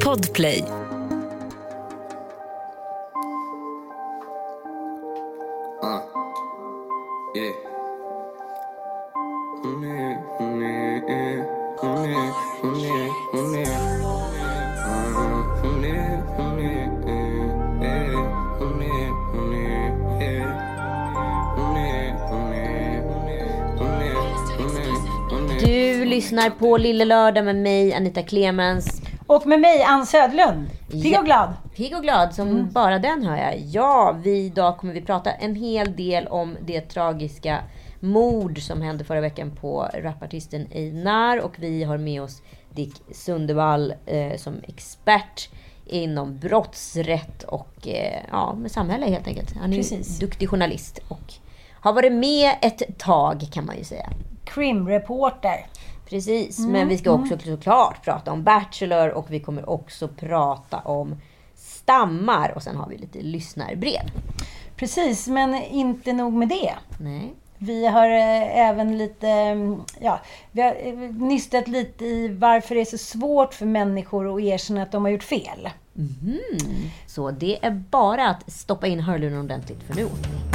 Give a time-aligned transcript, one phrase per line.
[0.00, 0.62] Podplay.
[5.82, 6.00] Uh.
[7.34, 7.71] Yeah.
[26.12, 29.02] Lyssnar på Lille Lördag med mig, Anita Clemens.
[29.26, 30.70] Och med mig, Ann Södlund.
[30.90, 31.52] Pigg och glad.
[31.76, 33.58] Pigg och glad som bara den hör jag.
[33.58, 37.58] Ja, vi, idag kommer vi prata en hel del om det tragiska
[38.00, 41.40] mord som hände förra veckan på rapartisten Einar.
[41.40, 45.48] Och vi har med oss Dick Sundevall eh, som expert
[45.86, 49.56] inom brottsrätt och eh, ja, med samhälle helt enkelt.
[49.56, 50.18] Han är ju Precis.
[50.18, 51.34] duktig journalist och
[51.80, 54.10] har varit med ett tag kan man ju säga.
[54.44, 55.66] Krimreporter.
[56.12, 61.16] Precis, men vi ska också såklart prata om Bachelor och vi kommer också prata om
[61.56, 64.10] stammar och sen har vi lite lyssnarbrev.
[64.76, 66.72] Precis, men inte nog med det.
[66.98, 67.34] Nej.
[67.58, 72.80] Vi har eh, även lite, mm, ja, vi har eh, nystat lite i varför det
[72.80, 75.68] är så svårt för människor att erkänna att de har gjort fel.
[77.06, 80.51] Så det är bara att stoppa in hörluren ordentligt för nu åker vi.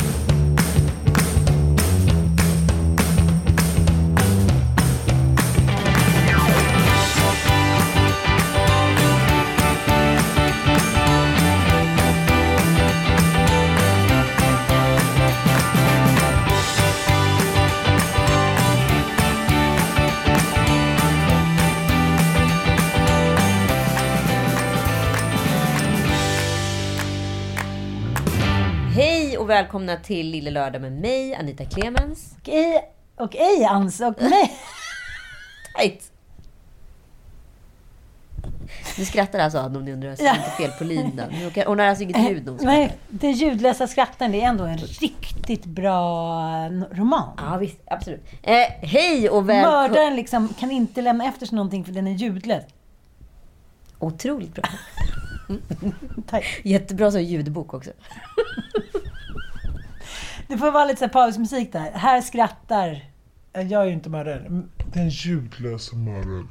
[29.48, 32.36] Och välkomna till Lille Lördag med mig, Anita Clemens.
[32.42, 34.52] Och ej, och ej Ans, och mig.
[35.76, 36.12] Tajt!
[38.98, 41.34] Nu skrattar alltså om ni undrar, så det är inte fel på linan.
[41.66, 42.78] Hon har alltså inget ljud när hon skrattar.
[42.78, 47.30] Nej, det ljudlösa skratten, det är ändå en riktigt bra roman.
[47.38, 47.80] Ja, visst.
[47.86, 48.24] Absolut.
[48.42, 49.82] Eh, hej och välkomna...
[49.82, 52.64] Mördaren liksom kan inte lämna efter sig någonting för den är ljudlös.
[54.00, 54.64] Otroligt bra.
[56.30, 56.62] Tack.
[56.64, 57.92] Jättebra som ljudbok också.
[60.48, 61.92] Det får vara lite så här pausmusik där.
[61.94, 63.02] Här skrattar...
[63.54, 64.64] Jag är ju inte mördare.
[64.94, 66.50] Den ljudlösa mördaren.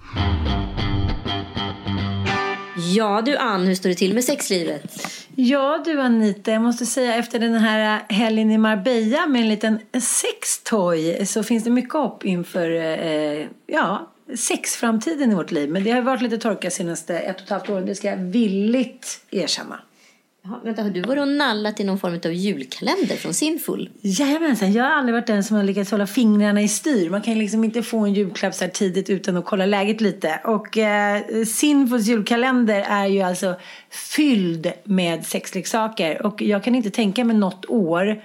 [2.95, 4.93] Ja du Ann, hur står det till med sexlivet?
[5.35, 9.81] Ja du Anita, jag måste säga efter den här helgen i Marbella med en liten
[10.01, 15.71] sextoy så finns det mycket hopp inför eh, ja, sexframtiden i vårt liv.
[15.71, 18.17] Men det har varit lite torka senaste ett och ett halvt åren, det ska jag
[18.17, 19.81] villigt erkänna.
[20.49, 23.91] Jaha, vänta, har du varit och nallat i någon form av julkalender från Sinful?
[24.01, 27.11] Jajamensan, jag har aldrig varit den som har lyckats hålla fingrarna i styr.
[27.11, 30.01] Man kan ju liksom inte få en julklapp så här tidigt utan att kolla läget
[30.01, 30.41] lite.
[30.45, 33.55] Och eh, Sinfuls julkalender är ju alltså
[33.91, 36.27] fylld med sexleksaker.
[36.27, 38.23] Och jag kan inte tänka mig något år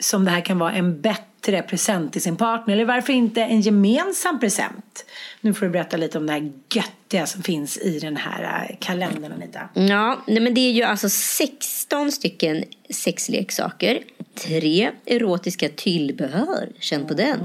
[0.00, 2.74] som det här kan vara en bättre present till sin partner.
[2.74, 5.04] Eller varför inte en gemensam present?
[5.40, 8.76] Nu får du berätta lite om det här göttiga som finns i den här eh,
[8.80, 9.60] kalendern Anita.
[9.74, 14.02] Ja, nej, men det är ju alltså 16 stycken sexleksaker.
[14.34, 16.68] Tre erotiska tillbehör.
[16.80, 17.38] Känn på den.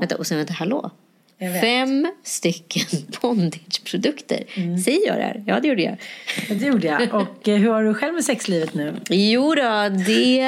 [0.00, 0.90] Vänta, och sen vänta, hallå.
[1.60, 2.82] Fem stycken
[3.22, 4.44] bondageprodukter.
[4.84, 5.44] Säger jag det här?
[5.46, 5.96] Ja, det gjorde jag.
[6.48, 7.14] Ja, Det gjorde jag.
[7.14, 8.94] Och eh, hur har du själv med sexlivet nu?
[9.10, 10.40] Jo då, det,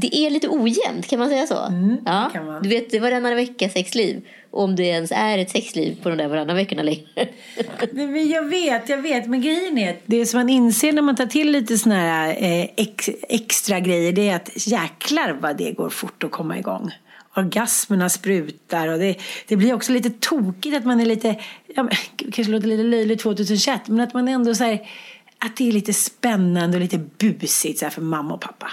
[0.00, 1.54] det är lite ojämnt, kan man säga så?
[1.54, 1.96] ja, Mm,
[2.32, 2.62] kan man.
[2.62, 4.20] Du vet, det är varannan vecka sexliv.
[4.50, 7.28] Om det ens är ett sexliv på de där varannan veckorna längre.
[7.92, 9.26] Men jag vet, jag vet.
[9.26, 12.28] Men grejen är att det som man inser när man tar till lite såna här
[12.28, 16.90] eh, ex, extra grejer det är att jäklar vad det går fort att komma igång
[17.36, 19.16] orgasmerna sprutar och det,
[19.48, 21.92] det blir också lite tokigt att man är lite, ja, men,
[22.32, 24.80] kanske låter lite löjligt 2021, men att man ändå så här,
[25.46, 28.70] att det är lite spännande och lite busigt så för mamma och pappa.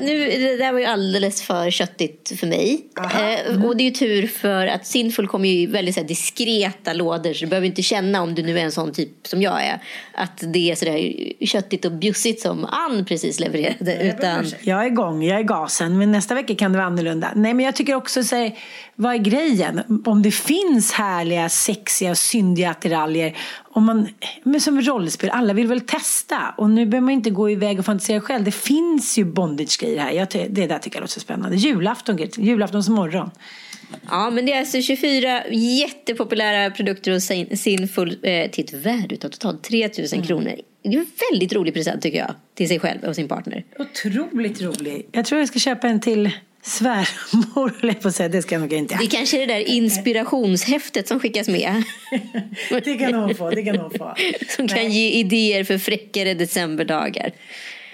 [0.00, 2.86] Nu, det där var ju alldeles för köttigt för mig.
[2.96, 6.92] Eh, och det är ju tur för att Sinful kommer ju i väldigt så diskreta
[6.92, 9.64] lådor så du behöver inte känna om du nu är en sån typ som jag
[9.64, 9.82] är.
[10.14, 11.14] Att det är sådär
[11.46, 14.02] köttigt och bjussigt som Ann precis levererade.
[14.02, 17.32] Utan, Jag är igång, jag är gasen, men nästa vecka kan det vara annorlunda.
[17.34, 18.58] Nej, men jag tycker också så här,
[18.96, 20.02] vad är grejen?
[20.04, 24.08] Om det finns härliga, sexiga, syndiga attiraljer, om man,
[24.42, 26.54] men som rollspel, alla vill väl testa?
[26.58, 28.44] Och nu behöver man inte gå iväg och fantisera själv.
[28.44, 30.10] Det finns ju bondage-grejer här.
[30.10, 31.56] Jag, det där tycker jag låter så spännande.
[31.56, 33.30] Julafton, julaftons morgon.
[34.10, 39.16] ja, men det är alltså 24 jättepopulära produkter hos Sin- Sinful eh, till ett värde
[39.24, 40.52] av totalt 3000 kronor.
[40.82, 42.34] Det är en väldigt rolig present tycker jag.
[42.54, 43.64] Till sig själv och sin partner.
[43.78, 45.08] Otroligt rolig.
[45.12, 46.30] Jag tror jag ska köpa en till
[46.66, 48.28] svärmor, jag på att säga.
[48.28, 48.96] Det ska jag nog inte.
[49.00, 51.82] Det kanske är det där inspirationshäftet som skickas med.
[52.84, 54.14] Det kan hon få, det kan hon få.
[54.48, 57.32] Som kan ge idéer för fräckare decemberdagar.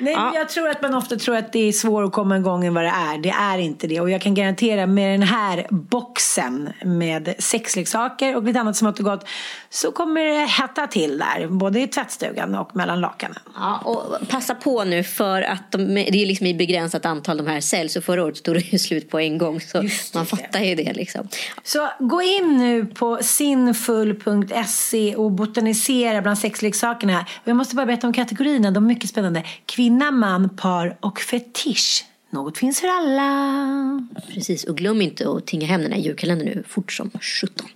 [0.02, 0.32] Nej, Ja.
[0.34, 2.84] jag tror att man ofta tror att det är svårare att komma igång än vad
[2.84, 3.18] det är.
[3.18, 4.00] Det är inte det.
[4.00, 9.04] Och jag kan garantera med den här boxen med sexleksaker och lite annat smått och
[9.04, 9.26] gott
[9.70, 11.48] så kommer det hetta till där.
[11.48, 13.38] Både i tvättstugan och mellan lakanen.
[13.54, 17.46] Ja, och passa på nu för att de, det är liksom i begränsat antal de
[17.46, 17.96] här säljs.
[17.96, 19.60] Och förra året stod det ju slut på en gång.
[19.60, 19.82] Så
[20.14, 21.28] man fattar ju det liksom.
[21.64, 27.18] Så gå in nu på sinfull.se och botanisera bland sexleksakerna.
[27.20, 29.42] Och jag måste bara berätta om kategorierna, de är mycket spännande.
[29.92, 32.06] Kvinna, man, par och fetisch.
[32.30, 34.08] Något finns för alla.
[34.28, 37.66] Precis, och glöm inte att tinga hem den här julkalendern nu fort som 17.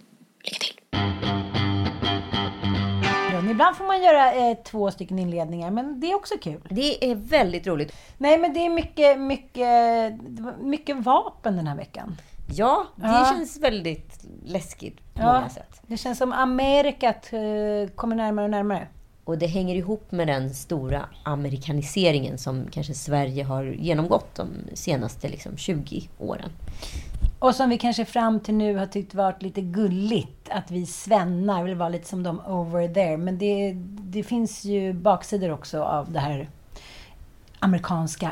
[0.44, 1.00] Lycka till!
[3.50, 6.60] Ibland får man göra eh, två stycken inledningar, men det är också kul.
[6.70, 7.92] Det är väldigt roligt.
[8.18, 9.68] Nej, men det är mycket, mycket,
[10.62, 12.16] mycket vapen den här veckan.
[12.54, 13.32] Ja, det Ja.
[13.36, 15.32] känns väldigt läskigt på Ja.
[15.32, 15.80] många sätt.
[15.86, 18.88] Det känns som Amerikat eh, kommer närmare och närmare.
[19.26, 25.28] Och det hänger ihop med den stora amerikaniseringen som kanske Sverige har genomgått de senaste
[25.28, 26.50] liksom, 20 åren.
[27.38, 30.48] Och som vi kanske fram till nu har tyckt varit lite gulligt.
[30.50, 33.16] Att vi svennar vill vara lite som de over there.
[33.16, 36.48] Men det, det finns ju baksidor också av det här
[37.58, 38.30] amerikanska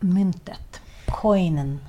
[0.00, 0.80] myntet.
[1.06, 1.80] Coinen.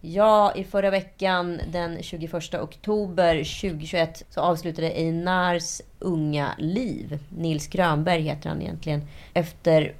[0.00, 7.18] Ja, i förra veckan den 21 oktober 2021 så avslutade Einars unga liv.
[7.28, 9.02] Nils Grönberg heter han egentligen.
[9.34, 9.94] Efter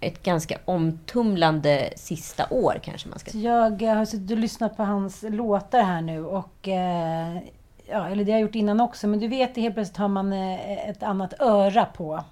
[0.00, 3.50] ett ganska omtumlande sista år kanske man ska säga.
[3.50, 7.38] jag eh, har suttit och lyssnat på hans låtar här nu och eh,
[7.86, 10.32] ja, eller det har jag gjort innan också, men du vet, helt plötsligt har man
[10.32, 12.24] eh, ett annat öra på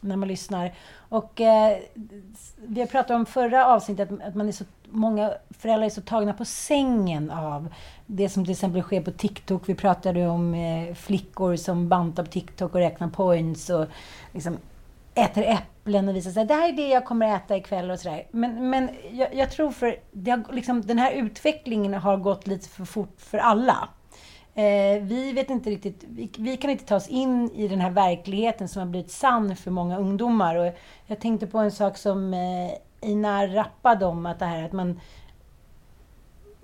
[0.00, 0.74] när man lyssnar.
[1.10, 1.78] Och eh,
[2.56, 6.00] vi har pratat om förra avsnittet att, att man är så, många föräldrar är så
[6.00, 7.68] tagna på sängen av
[8.06, 9.68] det som till exempel sker på TikTok.
[9.68, 13.86] Vi pratade om eh, flickor som bantar på TikTok och räknar points och
[14.32, 14.58] liksom
[15.14, 18.26] äter äpplen och visar sig det här är det jag kommer äta ikväll och sådär.
[18.30, 22.68] Men, men jag, jag tror för det har, liksom, den här utvecklingen har gått lite
[22.68, 23.88] för fort för alla.
[24.60, 27.90] Eh, vi vet inte riktigt, vi, vi kan inte ta oss in i den här
[27.90, 30.56] verkligheten som har blivit sann för många ungdomar.
[30.56, 30.72] Och
[31.06, 32.70] jag tänkte på en sak som eh,
[33.02, 35.00] Einar rappade om, att det här att man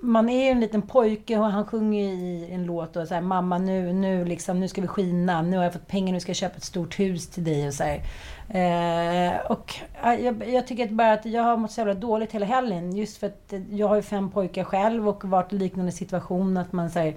[0.00, 3.20] man är ju en liten pojke och han sjunger i en låt och så här,
[3.20, 6.30] mamma nu, nu liksom, nu ska vi skina, nu har jag fått pengar, nu ska
[6.30, 8.02] jag köpa ett stort hus till dig och så här.
[8.48, 12.46] Eh, och jag, jag tycker att bara att jag har mått så jävla dåligt hela
[12.46, 16.56] helgen just för att jag har ju fem pojkar själv och varit i liknande situation
[16.56, 17.16] att man säger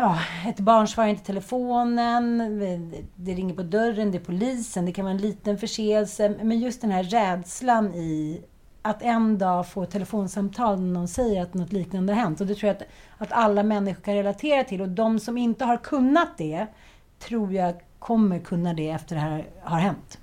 [0.00, 2.38] Ja, ett barn svarar inte i telefonen,
[3.16, 6.34] det ringer på dörren, det är polisen, det kan vara en liten förseelse.
[6.42, 8.40] Men just den här rädslan i
[8.82, 12.40] att en dag få ett telefonsamtal när någon säger att något liknande har hänt.
[12.40, 12.82] Och det tror jag att,
[13.18, 14.80] att alla människor kan relatera till.
[14.80, 16.66] Och de som inte har kunnat det,
[17.18, 20.18] tror jag kommer kunna det efter det här har hänt.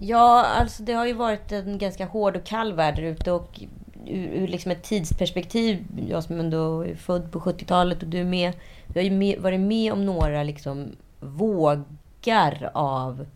[0.00, 3.60] Ja, alltså det har ju varit en ganska hård och kall värld där ute och
[4.08, 8.24] ur, ur liksom ett tidsperspektiv, jag som ändå är född på 70-talet och du är
[8.24, 8.52] med,
[8.86, 13.26] vi har ju med, varit med om några liksom vågar av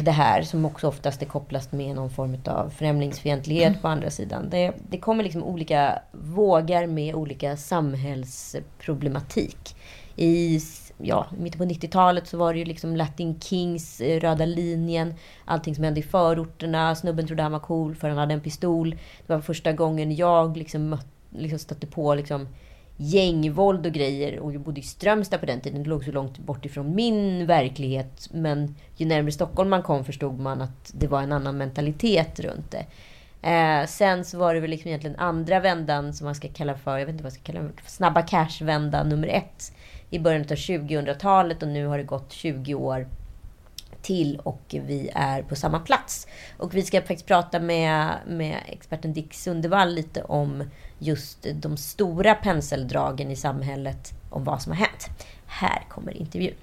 [0.00, 4.50] det här som också oftast är kopplat med någon form av främlingsfientlighet på andra sidan.
[4.50, 9.76] Det, det kommer liksom olika vågar med olika samhällsproblematik.
[10.16, 10.60] I
[10.98, 15.74] ja, mitten på 90-talet så var det ju liksom Latin Kings, eh, Röda linjen, allting
[15.74, 16.94] som hände i förorterna.
[16.94, 18.90] Snubben trodde han var cool för han hade en pistol.
[19.26, 22.48] Det var första gången jag liksom, mött, liksom stötte på liksom
[22.96, 24.38] gängvåld och grejer.
[24.38, 25.82] Och jag bodde i Strömstad på den tiden.
[25.82, 28.28] Det låg så långt bort ifrån min verklighet.
[28.32, 32.70] Men ju närmare Stockholm man kom förstod man att det var en annan mentalitet runt
[32.70, 32.86] det.
[33.48, 36.98] Eh, sen så var det väl liksom egentligen andra vändan som man ska kalla för,
[36.98, 39.72] jag vet inte vad jag ska kalla det, snabba cash-vända nummer ett
[40.14, 43.06] i början av 2000-talet och nu har det gått 20 år
[44.02, 46.26] till och vi är på samma plats.
[46.58, 52.34] Och vi ska faktiskt prata med, med experten Dick Sundevall lite om just de stora
[52.34, 55.08] penseldragen i samhället, om vad som har hänt.
[55.46, 56.54] Här kommer intervjun.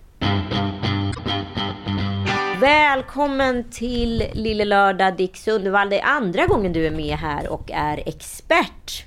[2.60, 5.90] Välkommen till Lille Lördag, Dick Sundevall.
[5.90, 9.06] Det är andra gången du är med här och är expert.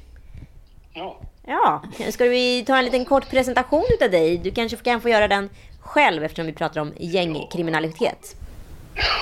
[0.93, 1.21] Ja.
[1.47, 4.39] Ja, ska vi ta en liten kort presentation utav dig?
[4.39, 8.37] Du kanske kan få göra den själv eftersom vi pratar om gängkriminalitet.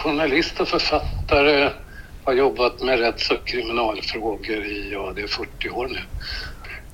[0.03, 1.71] Journalist och författare
[2.25, 5.99] har jobbat med rätts och kriminalfrågor i, ja det är 40 år nu.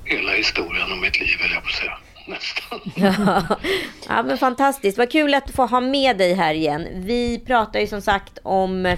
[0.03, 1.97] Hela historien om mitt liv höll jag på säga.
[2.27, 2.79] Nästan.
[2.95, 3.57] Ja.
[4.07, 4.97] ja, men fantastiskt.
[4.97, 6.87] Vad kul att få ha med dig här igen.
[6.93, 8.97] Vi pratar ju som sagt om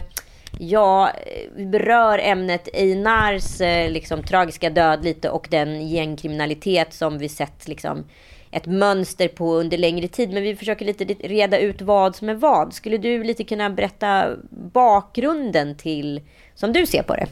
[0.59, 7.17] Ja, eh, vi berör ämnet Einars eh, liksom, tragiska död lite och den gängkriminalitet som
[7.17, 8.03] vi sett liksom,
[8.51, 10.33] ett mönster på under längre tid.
[10.33, 12.73] Men vi försöker lite reda ut vad som är vad.
[12.73, 16.21] Skulle du lite kunna berätta bakgrunden till,
[16.55, 17.27] som du ser på det?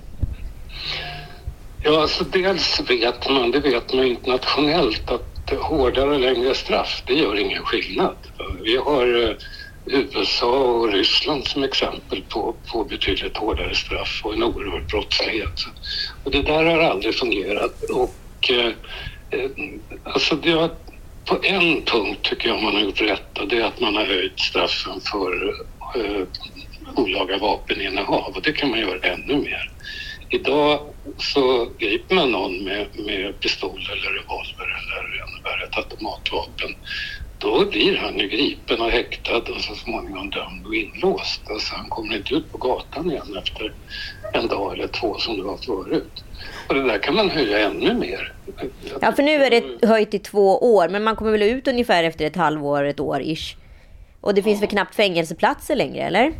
[1.84, 7.14] Ja, alltså dels vet man, det vet man internationellt, att hårdare och längre straff, det
[7.14, 8.16] gör ingen skillnad.
[8.64, 9.36] Vi har eh,
[9.92, 15.66] USA och Ryssland som exempel på, på betydligt hårdare straff och en oerhörd brottslighet.
[16.24, 17.84] Och det där har aldrig fungerat.
[17.90, 18.74] Och, eh,
[19.30, 19.52] eh,
[20.04, 20.70] alltså det har,
[21.26, 24.06] på en punkt tycker jag man har gjort rätt och det är att man har
[24.06, 25.56] höjt straffen för
[25.96, 26.24] eh,
[26.96, 29.72] olaga vapeninnehav och det kan man göra ännu mer.
[30.30, 30.80] Idag
[31.18, 36.76] så griper man någon med, med pistol eller revolver eller ännu värre ett automatvapen
[37.40, 41.42] då blir han ju gripen och häktad och så småningom dömd och inlåst.
[41.50, 43.74] Alltså han kommer inte ut på gatan igen efter
[44.34, 46.24] en dag eller två som det var förut.
[46.68, 48.34] Och det där kan man höja ännu mer.
[49.02, 52.04] Ja, för nu är det höjt i två år, men man kommer väl ut ungefär
[52.04, 53.56] efter ett halvår, ett år ish.
[54.22, 54.62] Och det finns ja.
[54.62, 56.34] väl knappt fängelseplatser längre, eller?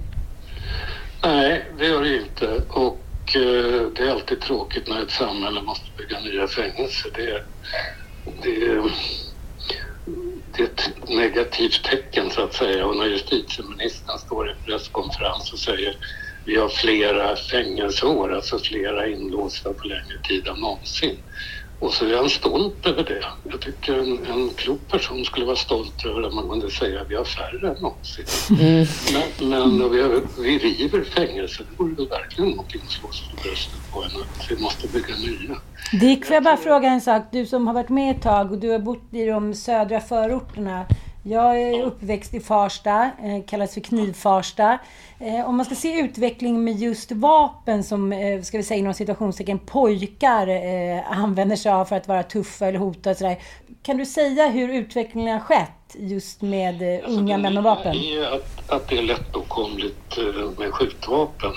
[1.24, 2.62] Nej, det gör det inte.
[2.70, 7.12] Och eh, det är alltid tråkigt när ett samhälle måste bygga nya fängelser.
[7.16, 7.44] Det,
[8.44, 8.82] det
[10.62, 15.96] ett negativt tecken så att säga och när justitieministern står i presskonferens och säger
[16.46, 21.18] vi har flera fängelseår, alltså flera inlåsta på längre tid än någonsin.
[21.80, 23.24] Och så är han stolt över det.
[23.52, 27.10] Jag tycker en, en klok person skulle vara stolt över att man kunde säga att
[27.10, 28.26] vi har färre än någonsin.
[28.60, 28.86] Mm.
[29.40, 33.28] Men, men vi, har, vi river fängelser, det vore väl verkligen någonting att slå sig
[33.28, 35.56] för bröstet på än att vi måste bygga nya.
[36.02, 37.24] Dick, får jag bara fråga en sak?
[37.32, 40.86] Du som har varit med ett tag och du har bott i de södra förorterna.
[41.24, 44.80] Jag är uppväxt i Farsta, eh, kallas för Knivfarsta.
[45.20, 48.94] Eh, om man ska se utveckling med just vapen som, eh, ska vi säga inom
[48.94, 50.48] situationstecken, pojkar
[51.12, 53.38] använder sig av för att vara tuffa eller hota och sådär.
[53.84, 57.96] Kan du säga hur utvecklingen har skett just med alltså, unga män och vapen?
[58.34, 60.18] Att, att det är lättåtkomligt
[60.58, 61.52] med skjutvapen,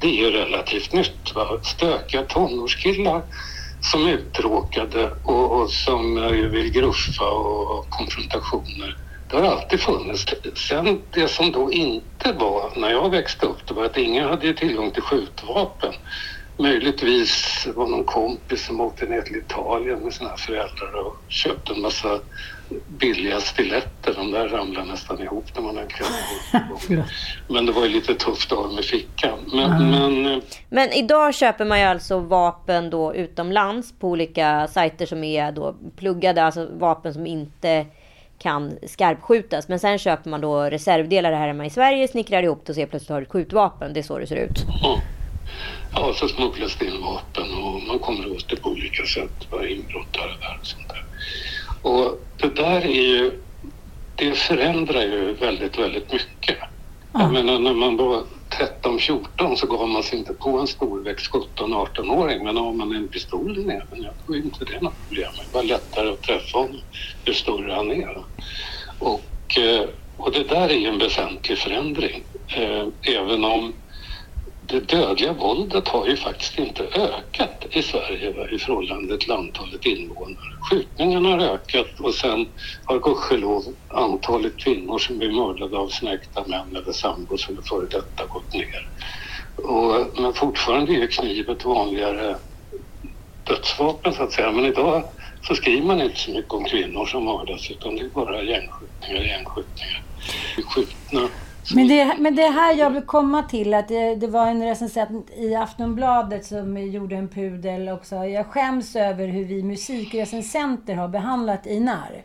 [0.00, 1.34] det är ju relativt nytt.
[1.34, 1.60] Va?
[1.62, 3.22] Stökiga tonårskillar
[3.80, 6.14] som är uttråkade och, och som
[6.52, 8.96] vill gruffa och, och konfrontationer
[9.30, 10.26] det har alltid funnits.
[10.54, 14.54] Sen det som då inte var när jag växte upp, det var att ingen hade
[14.54, 15.92] tillgång till skjutvapen.
[16.58, 21.80] Möjligtvis var någon kompis som åkte ner till Italien med sina föräldrar och köpte en
[21.80, 22.20] massa
[22.88, 24.14] billiga stiletter.
[24.14, 27.02] De där ramlar nästan ihop när man kväll.
[27.48, 29.38] Men det var ju lite tufft att ha med fickan.
[29.52, 30.22] Men, mm.
[30.22, 35.52] men, men idag köper man ju alltså vapen då utomlands på olika sajter som är
[35.52, 37.86] då pluggade, alltså vapen som inte
[38.38, 39.68] kan skarpskjutas.
[39.68, 42.86] Men sen köper man då reservdelar här hemma i Sverige, snickrar ihop det och ser
[42.86, 43.92] plötsligt har ett skjutvapen.
[43.92, 44.64] Det är så det ser ut.
[44.82, 45.00] Ja,
[45.94, 49.50] ja så smugglas det in vapen och man kommer åt det på olika sätt.
[49.50, 51.04] Bara inbrott här och där och sånt där.
[51.90, 53.32] Och det där är ju,
[54.16, 56.56] det förändrar ju väldigt, väldigt mycket.
[57.12, 57.20] Ja.
[57.20, 58.22] Jag menar när man var
[58.84, 63.58] 13-14 så gav man sig inte på en storväxt 17-18-åring men har man en pistol
[63.58, 65.32] i näven, ja, då är inte det något problem.
[65.52, 66.80] Det var lättare att träffa honom
[67.26, 68.16] ju större han är.
[68.98, 72.24] Och, eh, och det där är ju en väsentlig förändring.
[72.56, 73.72] Eh, även om
[74.68, 80.36] det dödliga våldet har ju faktiskt inte ökat i Sverige i förhållande till antalet invånare.
[80.70, 82.46] Skjutningarna har ökat och sen
[82.84, 87.86] har gudskelov antalet kvinnor som blir mördade av sina äkta män eller sambos eller före
[87.86, 88.88] detta gått ner.
[89.56, 92.36] Och, men fortfarande är kniv ett vanligare
[93.42, 94.52] dödsvapen så att säga.
[94.52, 95.04] Men idag
[95.48, 99.22] så skriver man inte så mycket om kvinnor som mördas utan det är bara gängskjutningar,
[99.22, 100.04] gängskjutningar.
[100.74, 101.28] Skjutna
[101.74, 105.30] men det, men det här jag vill komma till, att det, det var en recensent
[105.36, 108.16] i Aftonbladet som gjorde en pudel också.
[108.16, 112.22] Jag skäms över hur vi musikrecensenter har behandlat Einar.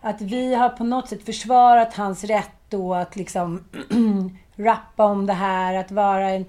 [0.00, 3.64] Att vi har på något sätt försvarat hans rätt då att liksom
[4.56, 6.44] rappa om det här, att vara en,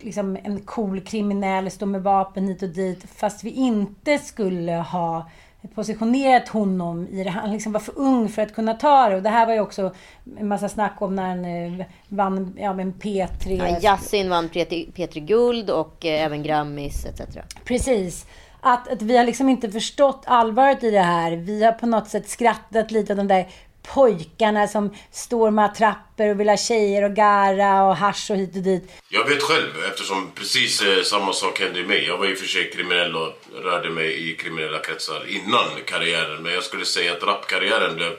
[0.00, 5.30] liksom en cool kriminell, stå med vapen hit och dit, fast vi inte skulle ha
[5.74, 7.30] positionerat honom i det.
[7.30, 9.16] Han liksom var för ung för att kunna ta det.
[9.16, 9.94] Och det här var ju också
[10.38, 13.68] en massa snack om när han eh, vann ja, men P3.
[13.68, 17.38] Ja, Yasin vann P3 Guld och eh, även Grammis etc.
[17.64, 18.26] Precis.
[18.60, 21.32] Att, att vi har liksom inte förstått allvaret i det här.
[21.32, 23.48] Vi har på något sätt skrattat lite åt de där
[23.94, 28.56] pojkarna som står med attrapper och vill ha tjejer och gara och hash och hit
[28.56, 28.90] och dit.
[29.08, 32.04] Jag vet själv eftersom precis eh, samma sak hände mig.
[32.04, 36.42] Jag var i och för sig kriminell och rörde mig i kriminella kretsar innan karriären.
[36.42, 38.12] Men jag skulle säga att rapkarriären blev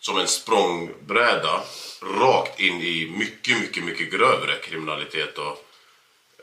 [0.00, 1.60] som en språngbräda
[2.20, 5.38] rakt in i mycket, mycket, mycket grövre kriminalitet.
[5.38, 5.64] Och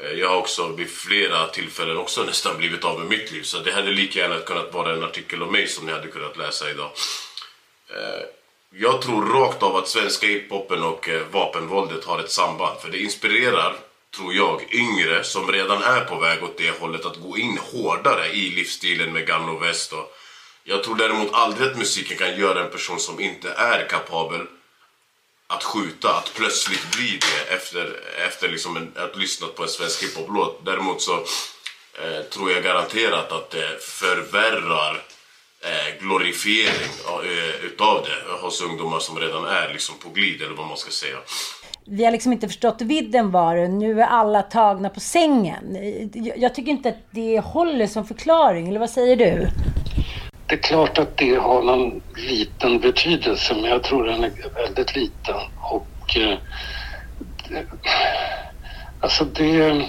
[0.04, 3.44] eh, jag har också vid flera tillfällen också nästan blivit av med mitt liv.
[3.44, 6.38] Så det hade lika gärna kunnat vara en artikel om mig som ni hade kunnat
[6.38, 6.92] läsa idag.
[7.90, 8.41] Eh,
[8.74, 12.82] jag tror rakt av att svenska hiphopen och eh, vapenvåldet har ett samband.
[12.82, 13.76] För det inspirerar,
[14.16, 18.28] tror jag, yngre som redan är på väg åt det hållet att gå in hårdare
[18.28, 19.94] i livsstilen med gun och väst.
[19.94, 20.18] Och
[20.64, 24.42] jag tror däremot aldrig att musiken kan göra en person som inte är kapabel
[25.48, 30.04] att skjuta, att plötsligt bli det efter, efter liksom en, att lyssnat på en svensk
[30.04, 30.66] hiphop-låt.
[30.66, 31.18] Däremot så
[31.94, 35.04] eh, tror jag garanterat att det förvärrar
[36.00, 40.78] glorifiering eh, utav det hos ungdomar som redan är liksom på glid eller vad man
[40.78, 41.18] ska säga.
[41.86, 43.68] Vi har liksom inte förstått vidden var det.
[43.68, 45.78] Nu är alla tagna på sängen.
[46.36, 49.48] Jag tycker inte att det håller som förklaring, eller vad säger du?
[50.48, 54.96] Det är klart att det har någon liten betydelse, men jag tror den är väldigt
[54.96, 55.36] liten.
[55.62, 56.38] Och eh,
[57.50, 57.66] det,
[59.02, 59.86] alltså det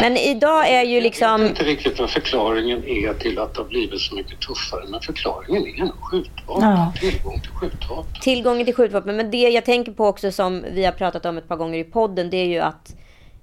[0.00, 1.28] men idag är ju liksom...
[1.28, 4.84] Jag vet inte riktigt vad förklaringen är till att det har blivit så mycket tuffare.
[4.88, 6.70] Men förklaringen är nog skjutvapen.
[6.70, 6.92] Ja.
[7.00, 8.20] Tillgång till skjutvapen.
[8.20, 9.16] Tillgången till skjutvapen.
[9.16, 11.84] Men det jag tänker på också som vi har pratat om ett par gånger i
[11.84, 12.30] podden.
[12.30, 12.94] Det är ju att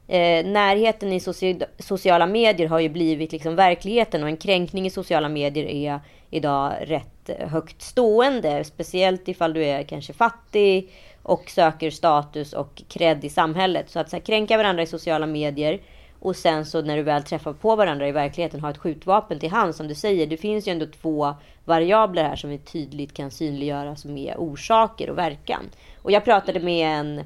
[0.07, 4.23] eh, närheten i soci sociala medier har ju blivit liksom verkligheten.
[4.23, 8.63] Och en kränkning i sociala medier är idag rätt högt stående.
[8.63, 10.89] Speciellt ifall du är kanske fattig
[11.23, 13.89] och söker status och cred i samhället.
[13.89, 15.79] Så att så här, kränka varandra i sociala medier
[16.23, 19.51] och sen så när du väl träffar på varandra i verkligheten har ett skjutvapen till
[19.51, 20.27] hand som du säger.
[20.27, 21.33] Det finns ju ändå två
[21.65, 25.69] variabler här som vi tydligt kan synliggöra som är orsaker och verkan.
[26.01, 27.23] Och jag pratade med en,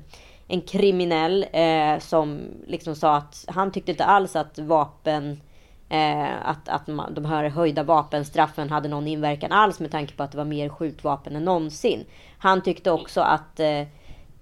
[0.47, 5.41] en kriminell eh, som liksom sa att han tyckte inte alls att vapen
[5.89, 10.23] Eh, att att man, de här höjda vapenstraffen hade någon inverkan alls med tanke på
[10.23, 12.05] att det var mer skjutvapen än någonsin.
[12.37, 13.83] Han tyckte också att eh,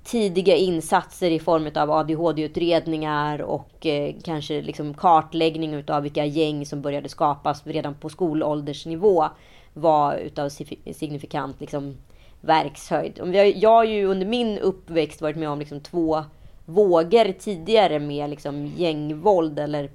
[0.05, 6.81] tidiga insatser i form av ADHD-utredningar och eh, kanske liksom kartläggning av vilka gäng som
[6.81, 9.25] började skapas redan på skolåldersnivå
[9.73, 10.49] var utav
[10.93, 11.97] signifikant liksom,
[12.41, 13.19] verkshöjd.
[13.55, 16.23] Jag har ju under min uppväxt varit med om liksom två
[16.65, 19.89] vågor tidigare med liksom gängvåld eller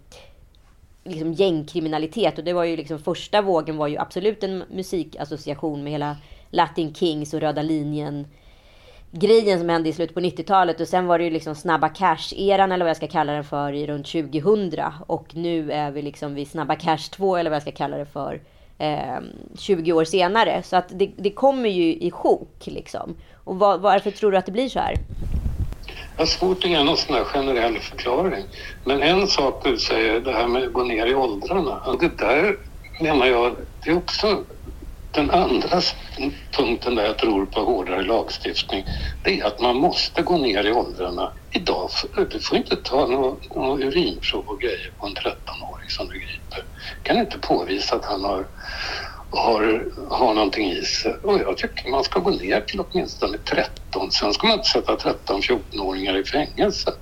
[1.05, 2.39] liksom gängkriminalitet.
[2.39, 6.17] Och det var ju liksom första vågen var ju absolut en musikassociation med hela
[6.51, 8.27] Latin Kings och Röda linjen
[9.13, 12.73] grejen som hände i slutet på 90-talet och sen var det ju liksom snabba cash-eran
[12.73, 16.35] eller vad jag ska kalla den för i runt 2000 och nu är vi liksom
[16.35, 18.41] vid snabba cash 2 eller vad jag ska kalla det för
[18.79, 19.21] eh,
[19.59, 20.63] 20 år senare.
[20.63, 23.15] Så att det, det kommer ju i sjok liksom.
[23.45, 24.95] Och var, varför tror du att det blir så här?
[26.17, 28.45] Jag har svårt att ge någon sån här generell förklaring.
[28.85, 31.97] Men en sak du säger, det här med att gå ner i åldrarna.
[32.01, 32.59] Det där
[33.01, 34.45] menar jag, det är också
[35.11, 35.81] den andra
[36.57, 38.85] punkten där jag tror på hårdare lagstiftning,
[39.25, 41.33] det är att man måste gå ner i åldrarna.
[41.55, 41.91] Idag,
[42.31, 46.65] du får inte ta några nå urinprov och grejer på en 13-åring som du griper.
[47.03, 48.47] kan inte påvisa att han har,
[49.31, 51.13] har, har någonting i sig.
[51.15, 54.11] Och jag tycker man ska gå ner till åtminstone 13.
[54.11, 56.93] Sen ska man inte sätta 13-14-åringar i fängelse.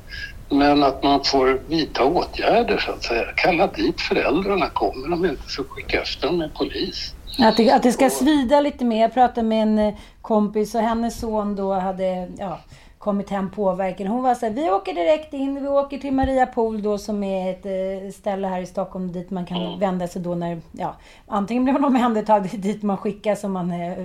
[0.50, 3.24] Men att man får vidta åtgärder så att säga.
[3.36, 4.70] Kalla dit föräldrarna.
[4.70, 7.14] Kommer de inte så skicka efter dem med polis.
[7.38, 9.00] Att det, att det ska svida lite mer.
[9.00, 12.58] Jag pratade med en eh, kompis och hennes son då hade ja,
[12.98, 14.06] kommit hem påverkad.
[14.06, 17.24] Hon var så här, vi åker direkt in, vi åker till Maria Pool då som
[17.24, 19.78] är ett eh, ställe här i Stockholm dit man kan mm.
[19.78, 23.98] vända sig då när, ja, antingen blir man omhändertagen dit man skickas om man eh,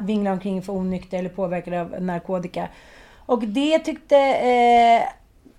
[0.00, 2.68] vinglar omkring för onykter eller påverkad av narkotika.
[3.26, 5.02] Och det tyckte eh,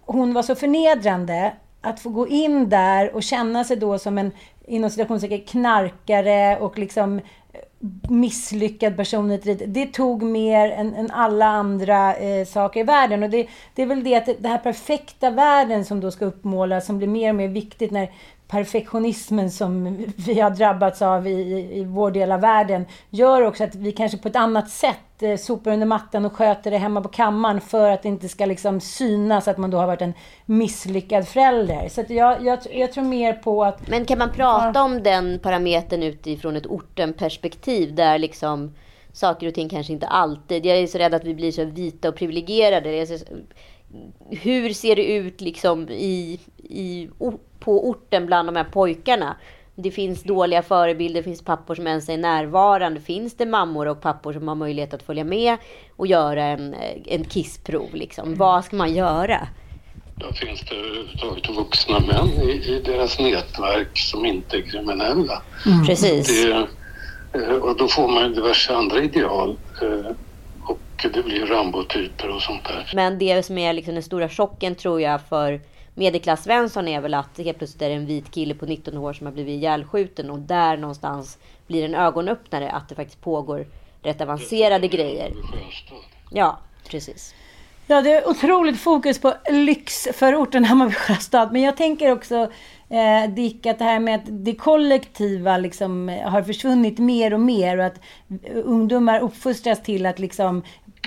[0.06, 4.32] hon var så förnedrande att få gå in där och känna sig då som en
[4.70, 7.18] inom citationstecken knarkare och liksom
[7.54, 7.62] eh,
[8.10, 13.24] misslyckad person Det tog mer än, än alla andra eh, saker i världen.
[13.24, 16.86] Och det, det är väl det att det här perfekta världen som då ska uppmålas
[16.86, 18.12] som blir mer och mer viktigt när
[18.50, 23.76] perfektionismen som vi har drabbats av i, i, vår del av världen gör också att
[23.76, 27.10] vi kanske på ett annat sätt eh, sopar under mattan och sköter det hemma på
[27.10, 30.14] kammaren för att det inte ska liksom synas att man då har varit en
[30.46, 31.90] misslyckad förälder.
[31.90, 33.88] Så jag, jag, jag tror mer på att...
[33.88, 34.84] Men kan man prata ja.
[34.84, 38.76] om den parametern utifrån ett ortenperspektiv där liksom
[39.14, 40.66] saker och ting kanske inte alltid...
[40.66, 43.06] Jag är så rädd att vi blir så vita och privilegierade.
[44.30, 47.10] Hur ser det ut liksom i, i
[47.60, 49.36] på orten bland de här pojkarna.
[49.76, 53.02] Det finns dåliga förebilder, det finns pappor som ens är närvarande.
[53.02, 55.58] Finns det mammor och pappor som har möjlighet att följa med
[55.96, 57.90] och göra en, en kissprov?
[57.94, 58.36] Liksom?
[58.36, 59.48] Vad ska man göra?
[60.16, 65.42] Då finns det överhuvudtaget vuxna män i, i, deras nätverk som inte är kriminella.
[65.66, 65.86] Mm.
[65.86, 66.28] Precis.
[66.28, 66.68] Det,
[67.40, 69.58] eh, och då får man diverse andra ideal.
[69.82, 70.12] Eh,
[70.64, 72.92] och det blir Rambo-typer och sånt där.
[72.94, 75.62] Men det som är liksom den stora chocken tror jag för
[76.00, 79.14] medelklass Svensson är väl att helt plötsligt är det en vit kille på 19 år
[79.14, 83.66] som har blivit ihjälskjuten och där någonstans blir en ögonöppnare att det faktiskt pågår
[84.04, 85.34] rätt avancerade grejer.
[86.32, 86.60] Ja,
[86.90, 87.34] precis.
[87.88, 91.52] Ja, det är otroligt fokus på lyxförorten Hammarby Sjöstad.
[91.52, 92.36] Men jag tänker också,
[92.90, 97.78] eh, Dick, att det här med att det kollektiva liksom har försvunnit mer och mer
[97.78, 98.00] och att
[98.54, 100.64] ungdomar uppfostras till att liksom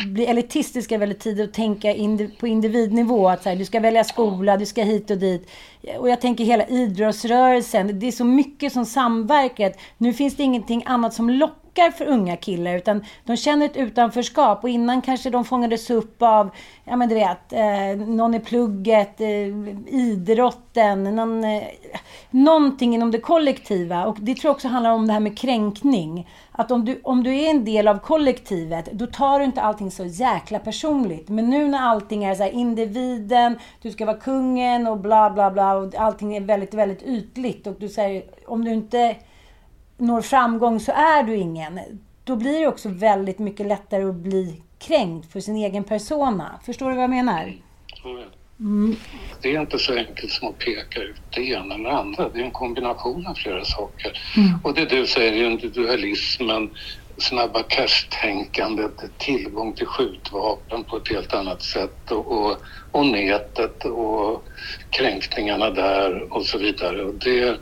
[0.07, 1.95] bli elitistiska väldigt tidigt och tänka
[2.41, 3.29] på individnivå.
[3.29, 5.51] Att så här, du ska välja skola, du ska hit och dit.
[5.99, 7.99] Och jag tänker hela idrottsrörelsen.
[7.99, 9.73] Det är så mycket som samverkar.
[9.99, 12.75] Nu finns det ingenting annat som lockar för unga killar.
[12.75, 14.65] Utan de känner ett utanförskap.
[14.65, 16.51] Och innan kanske de fångades upp av,
[16.85, 19.29] ja men du vet, eh, någon i plugget, eh,
[19.87, 21.63] idrotten, någon, eh,
[22.31, 24.07] någonting inom det kollektiva.
[24.07, 27.23] Och det tror jag också handlar om det här med kränkning att om du, om
[27.23, 31.29] du är en del av kollektivet, då tar du inte allting så jäkla personligt.
[31.29, 35.75] Men nu när allting är så individen, du ska vara kungen och bla bla bla
[35.75, 39.17] och allting är väldigt, väldigt ytligt och du säger om du inte
[39.99, 41.81] når framgång så är du ingen.
[42.25, 46.61] Då blir det också väldigt mycket lättare att bli kränkt för sin egen persona.
[46.67, 47.55] Förstår du vad jag menar?
[48.61, 48.97] Mm.
[49.41, 52.29] Det är inte så enkelt som att peka ut det ena eller andra.
[52.29, 54.21] Det är en kombination av flera saker.
[54.37, 54.59] Mm.
[54.63, 56.71] Och det du säger, individualismen,
[57.17, 62.57] snabba cash-tänkandet, tillgång till skjutvapen på ett helt annat sätt och, och,
[62.93, 64.45] och nätet och
[64.91, 67.05] kränkningarna där och så vidare.
[67.05, 67.59] Och det,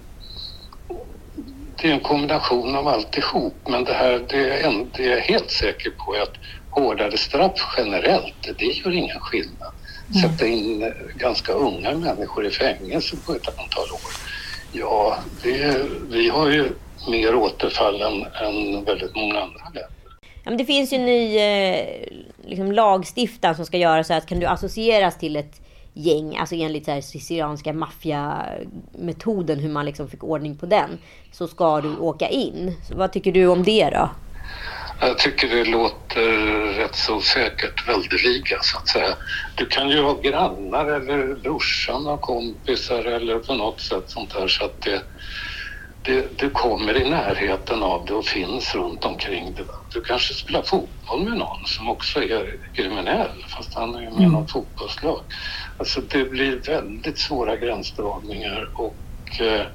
[1.83, 5.21] det är en kombination av alltihop men det här, det är, en, det är jag
[5.21, 6.35] helt säker på att
[6.71, 9.73] hårdare straff generellt, det gör ingen skillnad.
[10.11, 10.31] Mm.
[10.31, 14.13] sätta in ganska unga människor i fängelse på ett antal år.
[14.73, 16.69] Ja, det, vi har ju
[17.09, 19.87] mer återfall än, än väldigt många andra länder.
[20.23, 21.87] Ja, men det finns ju en ny eh,
[22.45, 25.61] liksom, lagstiftning som ska göra så att kan du associeras till ett
[25.95, 30.99] gäng, alltså enligt så här sicilianska maffiametoden, hur man liksom fick ordning på den,
[31.33, 32.77] så ska du åka in.
[32.89, 34.11] Så vad tycker du om det då?
[35.03, 36.33] Jag tycker det låter
[36.73, 39.17] rätt så säkert väldeliga så att säga.
[39.55, 44.49] Du kan ju ha grannar eller brorsan och kompisar eller på något sätt sånt här
[44.49, 45.03] så att det,
[46.03, 49.65] det, du kommer i närheten av det och finns runt omkring det.
[49.93, 54.25] Du kanske spelar fotboll med någon som också är kriminell fast han är med i
[54.25, 54.33] mm.
[54.33, 55.21] något fotbollslag.
[55.81, 58.95] Alltså det blir väldigt svåra gränsdragningar och
[59.41, 59.67] eh,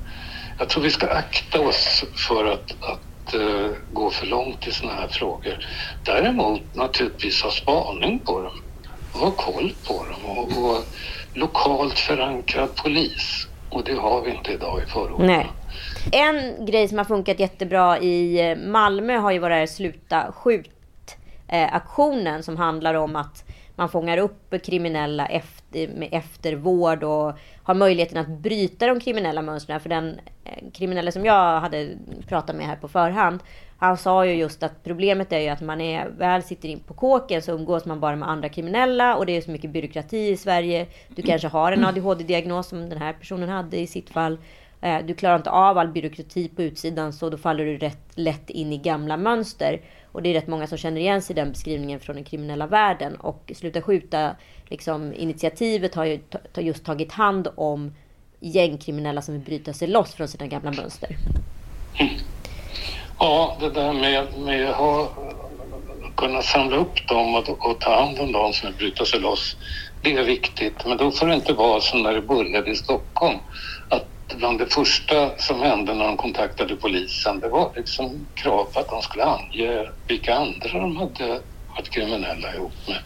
[0.60, 4.96] jag tror vi ska akta oss för att, att eh, gå för långt i sådana
[4.96, 5.68] här frågor.
[6.04, 8.62] Däremot naturligtvis ha spaning på dem
[9.14, 10.84] och ha koll på dem och, och
[11.34, 13.48] lokalt förankrad polis.
[13.70, 15.26] Och det har vi inte idag i förorten.
[15.26, 15.48] Nej.
[16.12, 22.42] En grej som har funkat jättebra i eh, Malmö har ju varit Sluta skjut-aktionen eh,
[22.42, 23.44] som handlar om att
[23.76, 27.34] man fångar upp kriminella efter, med eftervård och
[27.64, 29.80] har möjligheten att bryta de kriminella mönstren.
[29.80, 31.90] För den eh, kriminelle som jag hade
[32.28, 33.40] pratat med här på förhand,
[33.78, 36.94] han sa ju just att problemet är ju att man är, väl sitter in på
[36.94, 40.38] kåken så umgås man bara med andra kriminella och det är så mycket byråkrati i
[40.38, 40.88] Sverige.
[41.08, 44.38] Du kanske har en ADHD-diagnos som den här personen hade i sitt fall.
[44.82, 48.50] Eh, du klarar inte av all byråkrati på utsidan så då faller du rätt lätt
[48.50, 49.82] in i gamla mönster.
[50.16, 52.68] Och det är rätt många som känner igen sig i den beskrivningen från den kriminella
[52.68, 53.16] världen.
[53.16, 56.20] Och Sluta skjuta, liksom, initiativet har ju
[56.56, 57.94] just tagit hand om
[58.40, 61.18] gängkriminella som vill bryta sig loss från sina gamla mönster.
[63.20, 65.10] Ja, det där med, med att
[66.16, 69.58] kunna samla upp dem och, och, ta hand om dem som vill bryta sig loss,
[70.02, 70.86] det är viktigt.
[70.86, 73.38] Men då får det inte vara som när det började i Stockholm,
[73.90, 78.80] att bland det första som hände när de kontaktade polisen det var liksom krav på
[78.80, 83.00] att de skulle ange vilka andra de hade varit kriminella ihop med.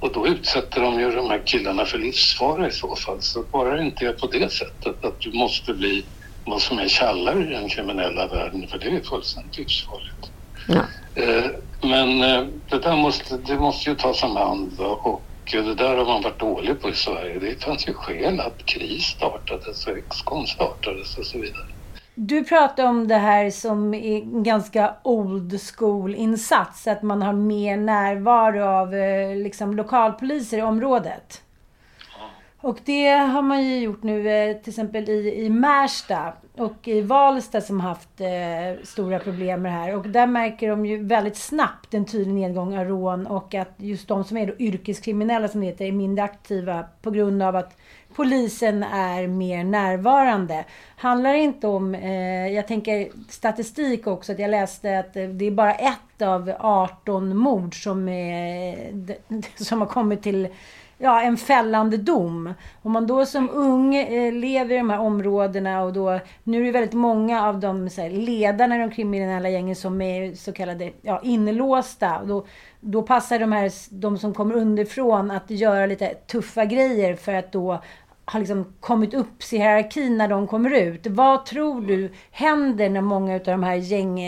[0.00, 3.22] Och då utsätter de ju de här killarna för livsfara i så fall.
[3.22, 6.06] Så bara det inte är på det sättet att du måste bli
[6.44, 10.32] vad som är tjallare i den kriminella världen för det är fullständigt livsfarligt.
[10.68, 10.82] Ja.
[11.22, 11.50] Eh,
[11.82, 16.04] Men eh, det där måste, det måste ju tas om hand och det där har
[16.04, 17.38] man varit dålig på i Sverige.
[17.38, 21.66] Det fanns ju skäl att KRIS startades och Excon startades och så vidare.
[22.14, 26.86] Du pratar om det här som är en ganska old school insats.
[26.86, 31.42] Att man har mer närvaro av eh, liksom, lokalpoliser i området.
[32.60, 37.00] Och det har man ju gjort nu eh, till exempel i, i Märsta och i
[37.00, 39.96] Valsta som haft eh, stora problem med det här.
[39.96, 44.08] Och där märker de ju väldigt snabbt en tydlig nedgång av rån och att just
[44.08, 47.76] de som är då yrkeskriminella som det heter är mindre aktiva på grund av att
[48.14, 50.64] polisen är mer närvarande.
[50.96, 55.44] Handlar det inte om, eh, jag tänker statistik också, att jag läste att eh, det
[55.44, 59.16] är bara ett av 18 mord som, eh, är,
[59.64, 60.48] som har kommit till
[60.98, 62.54] ja, en fällande dom.
[62.82, 66.64] Om man då som ung eh, lever i de här områdena och då, nu är
[66.64, 70.92] det väldigt många av de här, ledarna i de kriminella gängen som är så kallade
[71.02, 72.24] ja, inlåsta.
[72.24, 72.46] Då,
[72.80, 77.52] då passar de här, de som kommer underifrån att göra lite tuffa grejer för att
[77.52, 77.82] då
[78.24, 81.06] har liksom kommit upp i hierarkin när de kommer ut.
[81.06, 84.20] Vad tror du händer när många av de här gäng,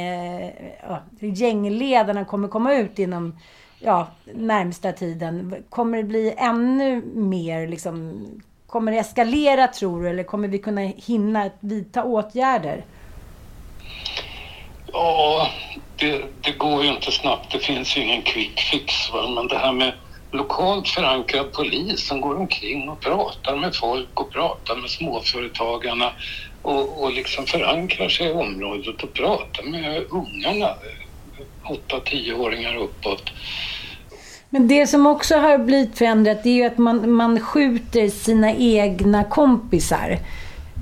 [0.82, 3.34] ja, gängledarna kommer komma ut inom
[3.80, 5.64] ja, närmsta tiden?
[5.68, 8.26] Kommer det bli ännu mer liksom,
[8.70, 12.84] Kommer det eskalera tror du eller kommer vi kunna hinna vidta åtgärder?
[14.92, 15.48] Ja,
[15.96, 17.52] det, det går ju inte snabbt.
[17.52, 19.12] Det finns ju ingen quick fix.
[19.12, 19.28] Va?
[19.28, 19.92] Men det här med
[20.30, 26.12] lokalt förankrad polis som går omkring och pratar med folk och pratar med småföretagarna
[26.62, 30.74] och, och liksom förankrar sig i området och pratar med ungarna,
[31.88, 33.22] 8-10-åringar uppåt.
[34.50, 38.54] Men det som också har blivit förändrat det är ju att man, man skjuter sina
[38.54, 40.18] egna kompisar.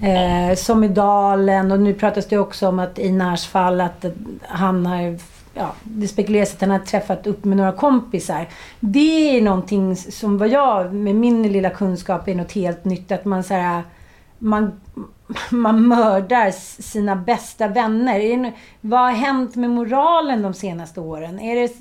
[0.02, 4.04] Eh, som i Dalen och nu pratas det också om att i Nars fall att
[4.48, 5.18] han har
[5.54, 8.48] ja, det spekuleras att han har träffat upp med några kompisar.
[8.80, 13.12] Det är någonting som vad jag med min lilla kunskap är något helt nytt.
[13.12, 13.82] Att man så här,
[14.38, 14.80] man,
[15.50, 16.50] man mördar
[16.82, 18.18] sina bästa vänner.
[18.18, 21.40] Det, vad har hänt med moralen de senaste åren?
[21.40, 21.72] Är det,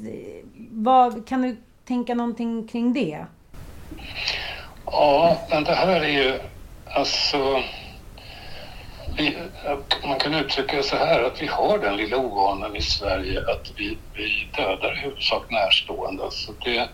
[0.72, 1.58] vad, kan du
[1.88, 3.26] tänka någonting kring det?
[4.86, 6.40] Ja, men det här är ju
[6.86, 7.62] alltså
[9.18, 9.38] vi,
[10.04, 13.72] man kan uttrycka det så här att vi har den lilla ovanan i Sverige att
[13.76, 16.24] vi, vi dödar i huvudsak närstående.
[16.24, 16.90] Alltså det,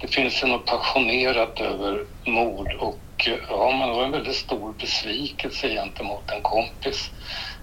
[0.00, 2.98] det finns något passionerat över mord och
[3.48, 7.10] ja, man har en väldigt stor besvikelse gentemot en kompis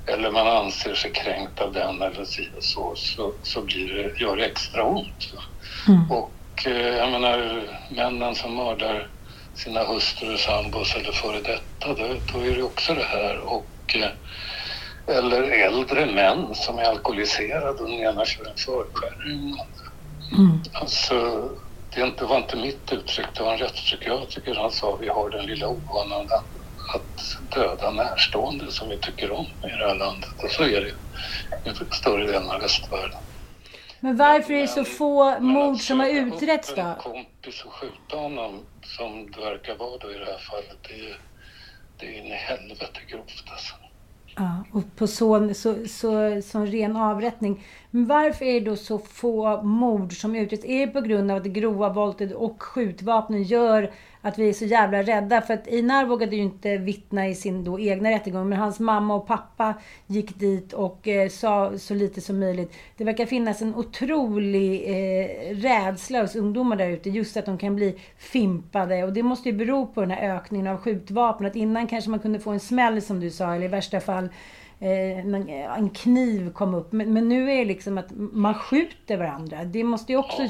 [0.05, 2.25] eller man anser sig kränkt av den eller
[2.59, 5.33] så, så, så blir det, gör det extra ont.
[5.87, 6.11] Mm.
[6.11, 7.63] Och eh, jag menar,
[7.95, 9.09] männen som mördar
[9.53, 13.39] sina hustrur, sambos eller före detta, då, då är det också det här.
[13.39, 13.67] Och
[15.07, 19.57] eller äldre män som är alkoholiserade och den ena kör en förskärring.
[20.37, 20.61] Mm.
[20.73, 21.49] Alltså,
[21.95, 24.56] det inte, var inte mitt uttryck, det var en rättspsykiatriker.
[24.56, 26.27] Han sa vi har den lilla ovanan
[26.95, 30.43] att döda närstående som vi tycker om i det här landet.
[30.43, 30.89] Och så är det
[31.69, 33.19] i större delen av västvärlden.
[33.99, 36.82] Men varför är det så få mord som har utretts då?
[36.82, 40.77] en kompis och skjuta honom som det verkar vara då i det här fallet.
[40.82, 41.19] Det är,
[41.97, 43.73] det är in i helvete grovt alltså.
[44.36, 47.63] Ja, och på så, så, så, så ren avrättning.
[47.91, 50.65] Men varför är det då så få mord som utreds?
[50.65, 54.53] Är det på grund av att det grova våldet och skjutvapnen gör att vi är
[54.53, 55.41] så jävla rädda?
[55.41, 58.49] För att Einar vågade ju inte vittna i sin då egna rättegång.
[58.49, 59.73] Men hans mamma och pappa
[60.07, 62.73] gick dit och eh, sa så lite som möjligt.
[62.97, 67.10] Det verkar finnas en otrolig eh, rädsla hos ungdomar där ute.
[67.10, 69.03] Just att de kan bli fimpade.
[69.03, 71.47] Och det måste ju bero på den här ökningen av skjutvapen.
[71.47, 73.55] Att innan kanske man kunde få en smäll som du sa.
[73.55, 74.29] Eller i värsta fall
[74.81, 76.91] en kniv kom upp.
[76.91, 79.63] Men, nu är det liksom att man skjuter varandra.
[79.63, 80.47] Det måste ju också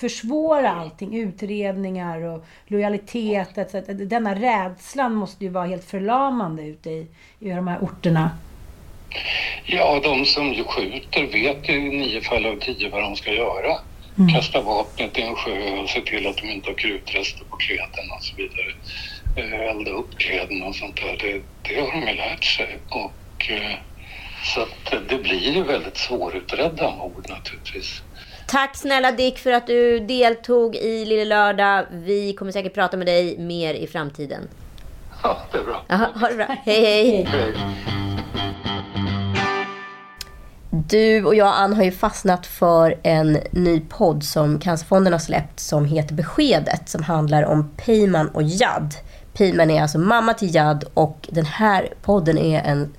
[0.00, 1.16] försvåra allting.
[1.16, 3.58] Utredningar och lojalitet.
[3.58, 3.74] Att,
[4.08, 7.06] denna rädslan måste ju vara helt förlamande ute i,
[7.38, 8.30] i de här orterna.
[9.64, 13.78] Ja, de som skjuter vet i nio fall av tio vad de ska göra.
[14.18, 14.34] Mm.
[14.34, 18.14] Kasta vapnet i en sjö och se till att de inte har krutrester på kläderna
[18.16, 18.72] och så vidare.
[19.36, 21.16] Eh, elda upp kläderna och sånt där.
[21.20, 22.78] Det, det har de ju lärt sig.
[22.88, 23.12] Och
[23.50, 23.78] Eh,
[24.54, 28.02] så att det blir ju väldigt svårutredda mord naturligtvis.
[28.46, 31.86] Tack snälla Dick för att du deltog i Lille Lördag.
[31.90, 34.48] Vi kommer säkert prata med dig mer i framtiden.
[35.22, 35.84] Ja, det är bra.
[35.88, 36.56] Aha, ha det bra.
[36.64, 37.24] Hej, hej.
[37.24, 37.54] Hej.
[40.70, 45.60] Du och jag, Ann, har ju fastnat för en ny podd som Cancerfonden har släppt
[45.60, 48.94] som heter Beskedet som handlar om Peyman och Jad.
[49.32, 52.92] Peyman är alltså mamma till Jad och den här podden är en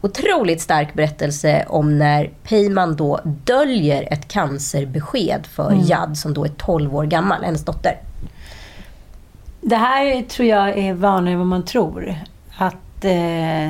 [0.00, 6.48] otroligt stark berättelse om när Peyman då döljer ett cancerbesked för Jad som då är
[6.48, 7.96] 12 år gammal, hennes dotter.
[9.60, 12.14] Det här tror jag är vanligare än vad man tror.
[12.56, 13.68] Att, eh,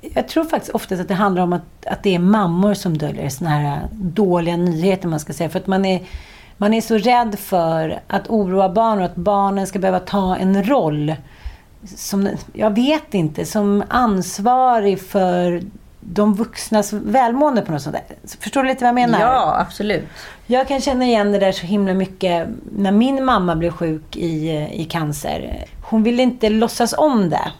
[0.00, 3.28] jag tror faktiskt oftast att det handlar om att, att det är mammor som döljer
[3.28, 5.50] såna här dåliga nyheter, man ska säga.
[5.50, 6.02] För att man är,
[6.56, 10.64] man är så rädd för att oroa barn och att barnen ska behöva ta en
[10.64, 11.14] roll
[11.96, 15.62] som, jag vet inte, som ansvarig för
[16.00, 18.16] de vuxnas välmående på något sånt där.
[18.40, 19.20] Förstår du lite vad jag menar?
[19.20, 20.04] Ja, absolut.
[20.46, 24.50] Jag kan känna igen det där så himla mycket när min mamma blev sjuk i,
[24.72, 25.64] i cancer.
[25.84, 27.52] Hon ville inte låtsas om det.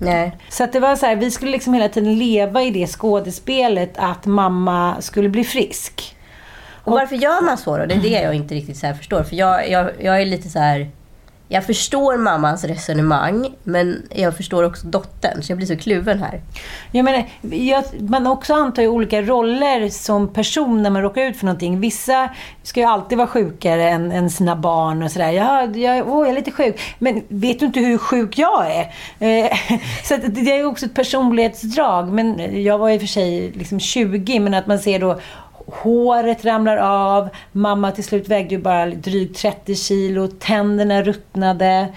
[0.00, 0.36] Nej.
[0.48, 3.92] Så att det var så här, vi skulle liksom hela tiden leva i det skådespelet
[3.96, 6.16] att mamma skulle bli frisk.
[6.84, 7.86] Och varför gör man så då?
[7.86, 9.22] Det är det jag inte riktigt så här förstår.
[9.22, 10.90] För jag, jag, jag är lite så här...
[11.48, 15.42] Jag förstår mammans resonemang, men jag förstår också dottern.
[15.42, 16.40] Så jag blir så kluven här.
[16.92, 21.36] Jag menar, jag, man också antar ju olika roller som person när man råkar ut
[21.36, 21.80] för någonting.
[21.80, 22.28] Vissa
[22.62, 25.30] ska ju alltid vara sjukare än, än sina barn och sådär.
[25.30, 26.80] Jag, jag, åh, jag är lite sjuk.
[26.98, 28.92] Men vet du inte hur sjuk jag är?
[29.18, 29.50] Eh,
[30.04, 32.12] så att det är också ett personlighetsdrag.
[32.12, 35.20] Men jag var i och för sig liksom 20, men att man ser då
[35.66, 41.88] Håret ramlar av, mamma till slut vägde ju bara drygt 30 kilo, tänderna ruttnade.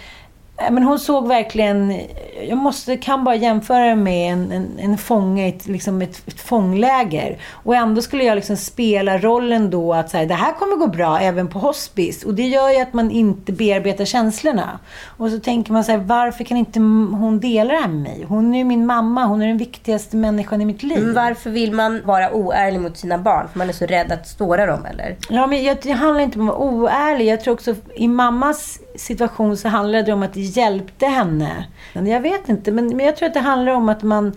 [0.61, 1.99] Eh, Men hon såg verkligen,
[2.47, 6.39] jag måste, kan bara jämföra med en, en, en fånge i ett, liksom ett, ett
[6.41, 7.37] fångläger.
[7.51, 10.87] Och ändå skulle jag liksom spela rollen då att så här, det här kommer gå
[10.87, 12.25] bra även på hospice.
[12.25, 14.79] Och det gör ju att man inte bearbetar känslorna.
[15.17, 18.25] Och så tänker man så här, varför kan inte hon dela det här med mig?
[18.29, 21.03] Hon är ju min mamma, hon är den viktigaste människan i mitt liv.
[21.03, 23.47] Men varför vill man vara oärlig mot sina barn?
[23.51, 25.15] För man är så rädd att såra dem, eller?
[25.29, 27.25] Ja, men jag, det handlar inte om att vara oärlig.
[27.25, 31.65] Jag tror också i mammas situation så handlade det om att hjälpte henne.
[31.93, 34.33] Jag vet inte, men, men jag tror att det handlar om att man,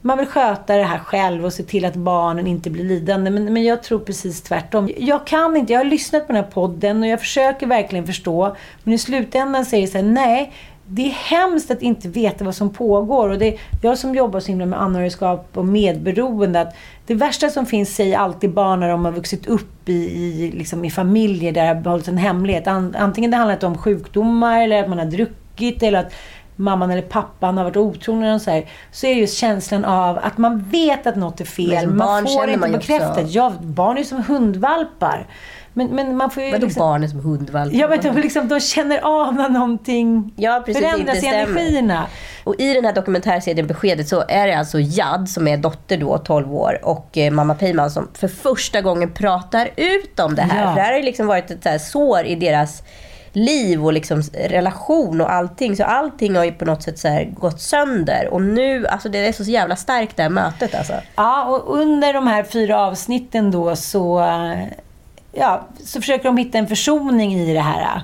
[0.00, 3.30] man vill sköta det här själv och se till att barnen inte blir lidande.
[3.30, 4.90] Men, men jag tror precis tvärtom.
[4.96, 8.56] Jag kan inte, jag har lyssnat på den här podden och jag försöker verkligen förstå.
[8.84, 10.52] Men i slutändan säger jag så här, nej.
[10.88, 13.28] Det är hemskt att inte veta vad som pågår.
[13.28, 16.74] Och det, jag som jobbar så himla med anhörigskap och medberoende, att
[17.06, 20.84] det värsta som finns säger alltid barn när de har vuxit upp i, i, liksom
[20.84, 22.66] i familjer där det har behållits en hemlighet.
[22.66, 26.12] An, antingen det handlar om sjukdomar eller att man har druckit eller att
[26.56, 30.38] mamman eller pappan har varit otrogen och så här, så är just känslan av att
[30.38, 31.68] man vet att något är fel.
[31.68, 33.30] Men men man får inte man bekräftat.
[33.30, 35.26] Ja, barn är som hundvalpar.
[35.72, 36.80] Men, men man får ju Vadå liksom...
[36.80, 37.78] barn som hundvalpar?
[37.78, 42.06] Jag vet inte, liksom, de känner av när någonting Ja, precis, förändras i energierna.
[42.44, 46.18] Och i den här dokumentärserien Beskedet så är det alltså Jad som är dotter då,
[46.18, 50.62] 12 år, och eh, mamma Peyman som för första gången pratar ut om det här.
[50.62, 50.68] Ja.
[50.68, 52.82] För det här har ju liksom varit ett så här sår i deras
[53.36, 55.76] liv och liksom relation och allting.
[55.76, 58.28] Så allting har ju på något sätt så här gått sönder.
[58.32, 60.92] Och nu, alltså det är så jävla starkt det här mötet alltså.
[61.16, 64.24] Ja, och under de här fyra avsnitten då så,
[65.32, 68.00] ja, så försöker de hitta en försoning i det här.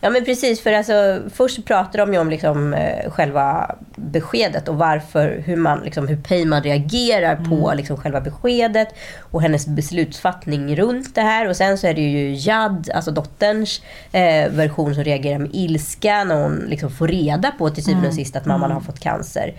[0.00, 4.76] Ja men precis, för alltså, först pratar de ju om liksom, eh, själva beskedet och
[4.78, 11.14] varför, hur, man, liksom, hur Peyman reagerar på liksom, själva beskedet och hennes beslutsfattning runt
[11.14, 11.48] det här.
[11.48, 13.82] Och sen så är det ju Jad, alltså dotterns
[14.12, 18.14] eh, version som reagerar med ilska när hon liksom, får reda på till syvende och
[18.14, 19.54] sist att mamman har fått cancer.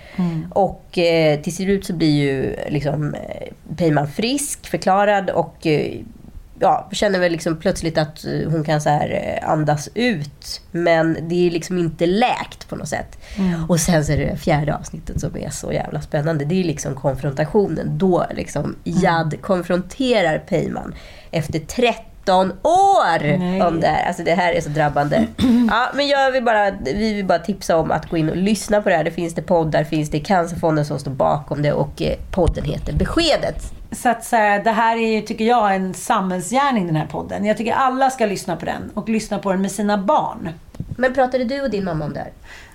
[0.50, 5.92] Och eh, till slut så blir ju liksom, eh, Peyman frisk, förklarad och eh,
[6.60, 10.62] ja, känner väl liksom plötsligt att eh, hon kan så här eh, andas ut.
[10.72, 13.18] Men det är liksom inte läkt på något sätt.
[13.68, 16.46] Och sen så är det fjärde avsnittet som är så jävla spännande.
[16.46, 17.98] Det är liksom konfrontationen.
[17.98, 20.96] Då liksom Jad konfronterar Peyman
[21.32, 23.62] efter 13 år Nej.
[23.62, 24.08] om det här.
[24.08, 25.28] Alltså det här är så drabbande.
[25.72, 28.82] Ja, men jag vill bara, vi vill bara tipsa om att gå in och lyssna
[28.82, 29.04] på det här.
[29.04, 32.94] Det finns det poddar, finns det Cancerfonden som står bakom det och eh, podden heter
[32.94, 33.79] Beskedet.
[33.92, 37.46] Så att så här, det här är ju, tycker jag, en samhällsgärning den här podden.
[37.46, 40.50] Jag tycker alla ska lyssna på den och lyssna på den med sina barn.
[40.98, 42.32] Men pratade du och din mamma om det här?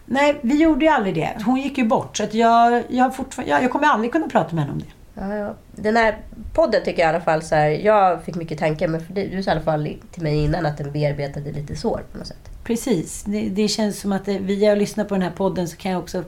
[0.07, 1.31] Nej, vi gjorde ju aldrig det.
[1.45, 2.17] Hon gick ju bort.
[2.17, 5.21] Så att jag, jag, fortfarande, jag, jag kommer aldrig kunna prata med henne om det.
[5.21, 5.55] Ja, ja.
[5.73, 6.19] Den här
[6.53, 9.29] podden tycker jag i alla fall så här, jag fick mycket tankar men för dig,
[9.29, 12.27] du sa i alla fall till mig innan att den bearbetade lite sår på något
[12.27, 12.51] sätt.
[12.65, 13.23] Precis.
[13.23, 15.93] Det, det känns som att det, via att lyssna på den här podden så kan
[15.93, 16.25] jag också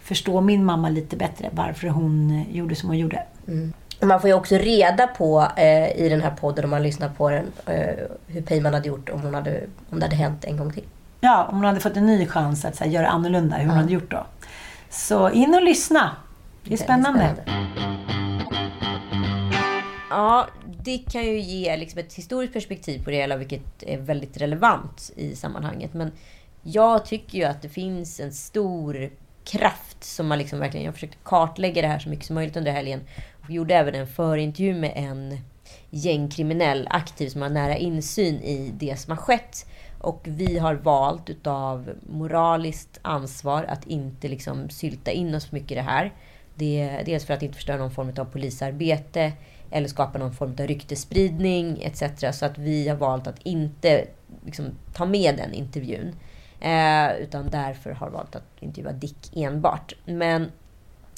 [0.00, 1.48] förstå min mamma lite bättre.
[1.52, 3.22] Varför hon eh, gjorde som hon gjorde.
[3.46, 7.08] Och man får ju också reda på eh, i den här podden om man lyssnar
[7.08, 7.94] på den eh,
[8.26, 10.84] hur Peyman hade gjort om, hon hade, om det hade hänt en gång till.
[11.20, 13.92] Ja, om hon hade fått en ny chans att här, göra annorlunda, hur hon hade
[13.92, 14.26] gjort då.
[14.90, 16.16] Så in och lyssna.
[16.64, 17.34] Det är spännande.
[20.10, 20.46] Ja,
[20.82, 25.10] det kan ju ge liksom ett historiskt perspektiv på det hela, vilket är väldigt relevant
[25.16, 25.94] i sammanhanget.
[25.94, 26.12] Men
[26.62, 29.10] jag tycker ju att det finns en stor
[29.44, 30.86] kraft som man liksom verkligen...
[30.86, 33.00] Jag försökte kartlägga det här så mycket som möjligt under helgen.
[33.44, 35.38] Och gjorde även en förintervju med en
[35.90, 39.66] gängkriminell aktiv som har nära insyn i det som har skett.
[39.98, 45.74] Och vi har valt utav moraliskt ansvar att inte liksom sylta in oss mycket i
[45.74, 46.12] det här.
[46.54, 49.32] Det, dels för att inte förstöra någon form av polisarbete
[49.70, 52.02] eller skapa någon form av ryktespridning etc.
[52.38, 54.06] Så att vi har valt att inte
[54.44, 56.14] liksom, ta med den intervjun.
[56.60, 59.94] Eh, utan därför har valt att intervjua Dick enbart.
[60.04, 60.52] Men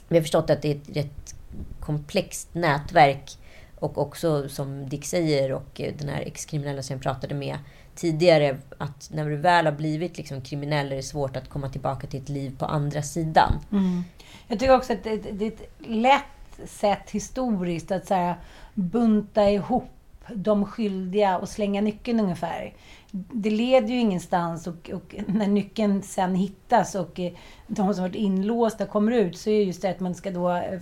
[0.08, 1.35] vi har förstått att det är ett rätt
[1.80, 3.38] komplext nätverk.
[3.78, 7.58] Och också som Dick säger och eh, den här ex-kriminella som jag pratade med
[7.94, 8.58] tidigare.
[8.78, 12.22] Att när du väl har blivit liksom kriminell är det svårt att komma tillbaka till
[12.22, 13.52] ett liv på andra sidan.
[13.72, 14.04] Mm.
[14.48, 18.36] Jag tycker också att det, det är ett lätt sätt historiskt att så här,
[18.74, 19.90] bunta ihop
[20.34, 22.74] de skyldiga och slänga nyckeln ungefär.
[23.10, 27.32] Det leder ju ingenstans och, och när nyckeln sen hittas och eh,
[27.66, 30.80] de som varit inlåsta kommer ut så är just det att man ska då, eh,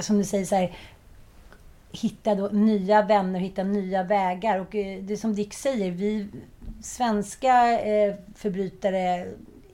[0.00, 0.76] som du säger så här,
[1.92, 4.58] hitta då nya vänner, hitta nya vägar.
[4.58, 6.26] Och eh, det som Dick säger, vi
[6.82, 9.26] svenska eh, förbrytare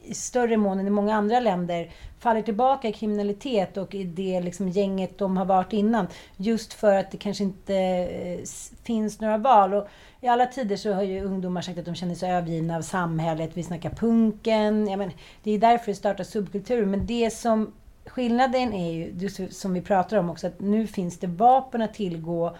[0.04, 4.40] i större mån än i många andra länder faller tillbaka i kriminalitet och i det
[4.40, 6.06] liksom gänget de har varit innan.
[6.36, 8.40] Just för att det kanske inte eh,
[8.82, 9.74] finns några val.
[9.74, 9.88] Och
[10.20, 13.50] I alla tider så har ju ungdomar sagt att de känner sig övergivna av samhället.
[13.54, 14.88] Vi snackar punken.
[14.88, 15.10] Ja, men,
[15.42, 16.86] det är därför det startar subkulturer.
[16.86, 17.72] Men det som
[18.08, 22.56] skillnaden är ju, som vi pratar om också, att nu finns det vapen att tillgå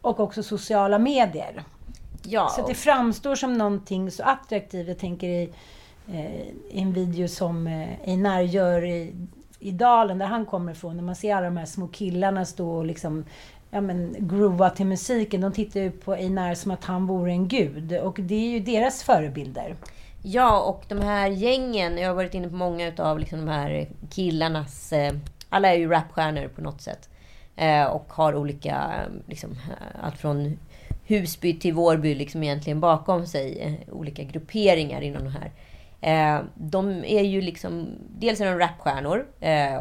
[0.00, 1.64] och också sociala medier.
[2.22, 2.48] Ja.
[2.48, 4.88] Så det framstår som någonting så attraktivt.
[4.88, 5.52] Jag tänker i
[6.08, 9.14] eh, en video som eh, Einar gör i,
[9.58, 10.96] i dalen där han kommer ifrån.
[10.96, 13.24] När man ser alla de här små killarna stå och liksom
[13.70, 15.40] ja, men, groova till musiken.
[15.40, 17.92] De tittar ju på Einar som att han vore en gud.
[17.92, 19.76] Och det är ju deras förebilder.
[20.22, 21.98] Ja, och de här gängen.
[21.98, 24.92] Jag har varit inne på många av liksom de här killarnas...
[24.92, 25.12] Eh,
[25.48, 27.08] alla är ju rapstjärnor på något sätt.
[27.56, 28.90] Eh, och har olika,
[29.26, 30.58] liksom, eh, allt från
[31.06, 33.80] Husby till Vårby liksom egentligen bakom sig.
[33.92, 35.50] Olika grupperingar inom de här.
[36.54, 39.26] De är ju liksom, dels är de rapstjärnor,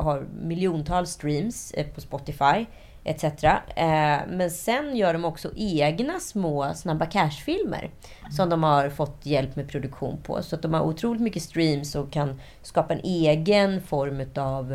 [0.01, 2.65] har miljontals streams på Spotify
[3.03, 3.23] etc.
[3.23, 8.31] Eh, men sen gör de också egna små Snabba Cash-filmer mm.
[8.31, 10.41] som de har fått hjälp med produktion på.
[10.43, 14.73] Så att de har otroligt mycket streams och kan skapa en egen form av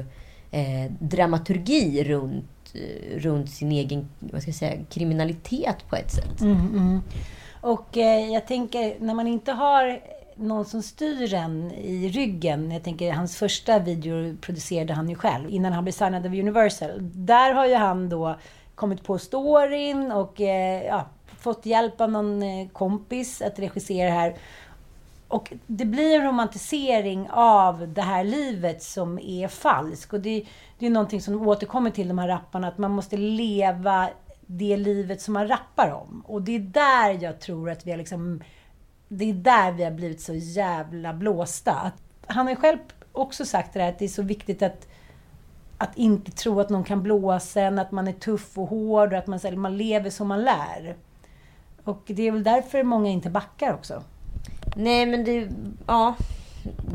[0.51, 2.75] eh, dramaturgi runt,
[3.17, 6.41] runt sin egen vad ska jag säga, kriminalitet på ett sätt.
[6.41, 7.01] Mm, mm.
[7.61, 10.01] Och eh, jag tänker, när man inte har
[10.37, 12.71] någon som styr en i ryggen.
[12.71, 16.91] Jag tänker hans första video producerade han ju själv innan han blev signad av Universal.
[17.01, 18.37] Där har ju han då
[18.75, 21.07] kommit på storyn och eh, ja,
[21.41, 24.35] fått hjälp av någon eh, kompis att regissera här.
[25.29, 30.13] Och det blir en romantisering av det här livet som är falskt.
[30.13, 30.45] Och det,
[30.79, 34.09] det är någonting som återkommer till de här rapparna, att man måste leva
[34.47, 36.23] det livet som man rappar om.
[36.27, 38.43] Och det är där jag tror att vi har liksom
[39.19, 41.93] det är där vi har blivit så jävla blåsta.
[42.27, 42.79] Han har ju själv
[43.13, 44.89] också sagt det där att det är så viktigt att,
[45.79, 49.19] att inte tro att någon kan blåsa en, att man är tuff och hård och
[49.19, 50.97] att man, man lever som man lär.
[51.85, 54.03] Och det är väl därför många inte backar också.
[54.77, 55.49] Nej, men det...
[55.87, 56.15] Ja.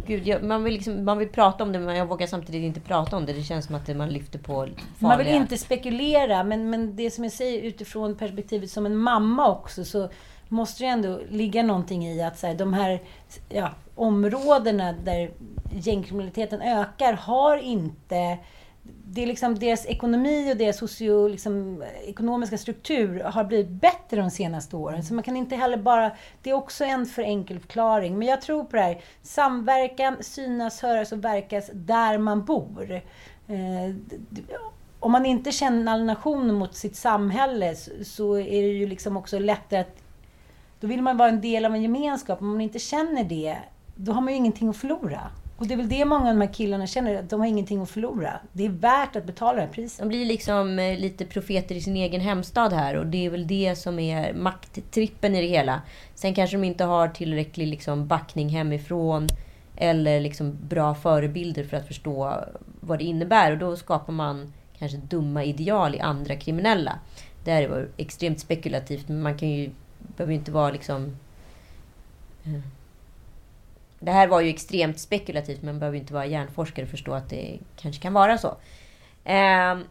[0.08, 2.80] Gud, jag, man, vill liksom, man vill prata om det, men jag vågar samtidigt inte
[2.80, 3.34] prata om det.
[3.34, 4.78] Det känns som att man lyfter på farliga...
[5.00, 9.52] Man vill inte spekulera, men, men det som jag säger utifrån perspektivet som en mamma
[9.52, 10.10] också, så
[10.50, 13.02] måste det ändå ligga någonting i att så här, de här
[13.50, 15.32] ja, områdena där
[15.72, 18.38] gängkriminaliteten ökar har inte
[19.12, 24.30] det är liksom deras ekonomi och deras socio, liksom, ekonomiska struktur har blivit bättre de
[24.30, 25.04] senaste åren.
[25.04, 26.12] Så man kan inte heller bara...
[26.44, 28.20] Det är också en för enkel förklaring.
[28.20, 29.02] Men jag tror på det här.
[29.22, 32.92] Samverkan, synas, höras och verkas där man bor.
[33.48, 33.96] Eh,
[35.00, 39.80] om man inte känner alienation mot sitt samhälle så är det ju liksom också lättare
[39.80, 39.98] att
[40.80, 42.42] då vill man vara en del av en gemenskap.
[42.42, 43.58] Om man inte känner det,
[43.96, 45.22] då har man ju ingenting att förlora.
[45.60, 47.82] Och det är väl det många av de här killarna känner, att de har ingenting
[47.82, 48.40] att förlora.
[48.52, 50.00] Det är värt att betala det här priset.
[50.00, 53.48] De blir liksom eh, lite profeter i sin egen hemstad här och det är väl
[53.48, 55.82] det som är makttrippen i det hela.
[56.16, 59.28] Sen kanske de inte har tillräcklig liksom backning hemifrån
[59.76, 62.36] eller liksom bra förebilder för att förstå
[62.80, 67.00] vad det innebär och då skapar man kanske dumma ideal i andra kriminella.
[67.44, 71.18] Det här är extremt spekulativt men man kan ju behöver ju inte vara liksom...
[72.44, 72.62] Eh,
[74.00, 77.14] det här var ju extremt spekulativt, men man behöver inte vara hjärnforskare för att förstå
[77.14, 78.58] att det kanske kan vara så.
[79.24, 79.84] Ehm,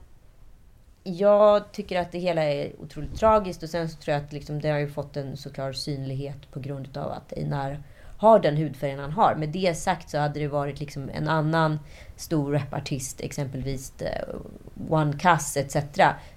[1.04, 4.60] jag tycker att det hela är otroligt tragiskt och sen så tror jag att liksom,
[4.60, 7.82] det har ju fått en såklart synlighet på grund av att Einar
[8.18, 9.34] har den hudfärgen han har.
[9.34, 11.78] Med det sagt så hade det varit liksom en annan
[12.16, 14.28] stor rapartist, exempelvis eh,
[14.88, 15.76] One Cass etc.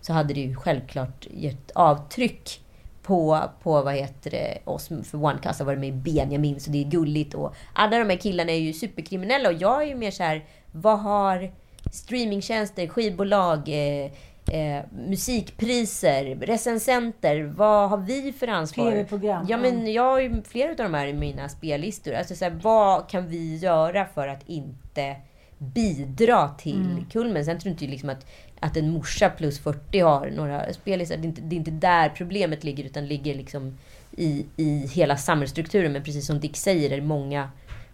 [0.01, 2.60] Så hade det ju självklart gett avtryck
[3.01, 4.87] på, på vad heter det, oss.
[4.87, 7.33] För One Cuss har varit med i Benjamin, så det är gulligt.
[7.33, 10.45] Och alla de här killarna är ju superkriminella och jag är ju mer så här,
[10.71, 11.51] vad har
[11.91, 14.11] streamingtjänster, skivbolag, eh,
[14.55, 17.43] eh, musikpriser, recensenter.
[17.43, 18.91] Vad har vi för ansvar?
[18.91, 19.45] TV-program.
[19.49, 22.13] Ja, men jag har ju flera av de här i mina spellistor.
[22.13, 25.15] Alltså, så här, vad kan vi göra för att inte
[25.57, 27.05] bidra till Mm.
[27.11, 27.45] kulmen?
[27.45, 28.25] Sen tror jag inte liksom att,
[28.61, 31.17] att en morsa plus 40 har några spellistor.
[31.17, 33.77] Det är inte, det är inte där problemet ligger, utan ligger liksom
[34.11, 35.91] i, i hela samhällsstrukturen.
[35.91, 37.49] Men precis som Dick säger, är det många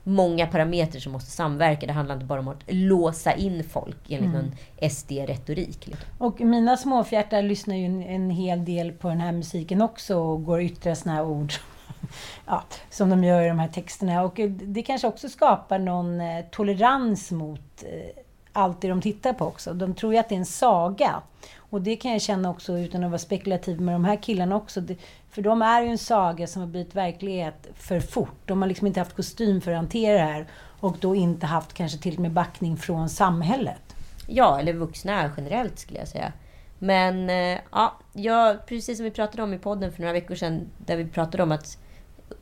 [0.08, 1.88] många parametrar som måste samverka.
[1.88, 4.46] Det handlar inte bara om att låsa in folk enligt Mm.
[4.46, 5.88] någon SD-retorik.
[5.88, 6.08] Liksom.
[6.18, 10.44] Och mina småfjärtar lyssnar ju en, en hel del på den här musiken också och
[10.44, 11.54] går och yttrar såna här ord
[12.46, 14.24] ja, som de gör i de här texterna.
[14.24, 18.24] Och det kanske också skapar någon eh, tolerans mot eh,
[18.58, 19.74] allt det de tittar på också.
[19.74, 21.22] De tror ju att det är en saga.
[21.70, 24.82] Och det kan jag känna också utan att vara spekulativ med de här killarna också.
[24.82, 24.96] Det,
[25.30, 28.40] för de är ju en saga som har blivit verklighet för fort.
[28.46, 30.48] De har liksom inte haft kostym för att hantera det här.
[30.80, 33.96] Och då inte haft kanske till och med backning från samhället.
[34.28, 36.34] Ja, eller vuxna generellt skulle jag säga.
[36.80, 40.68] Men eh, ja, jag, precis som vi pratade om i podden för några veckor sedan,
[40.78, 41.78] där vi pratade om att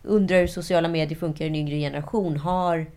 [0.04, 2.38] undra hur sociala medier funkar i en yngre generation.
[2.38, 2.88] Har,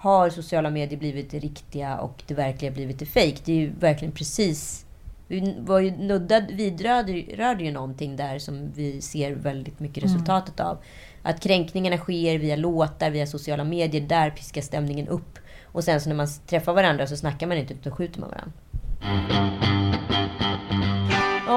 [0.00, 3.36] har sociala medier blivit det riktiga och det verkliga blivit det fake?
[3.44, 4.86] Det är ju verkligen precis...
[5.28, 10.60] Vi var ju nuddad, vidrörde rörde ju någonting där som vi ser väldigt mycket resultatet
[10.60, 10.78] av.
[11.22, 14.02] Att kränkningarna sker via låtar, via sociala medier.
[14.02, 15.38] Där piskar stämningen upp.
[15.64, 19.59] Och sen så när man träffar varandra så snackar man inte utan skjuter man varandra.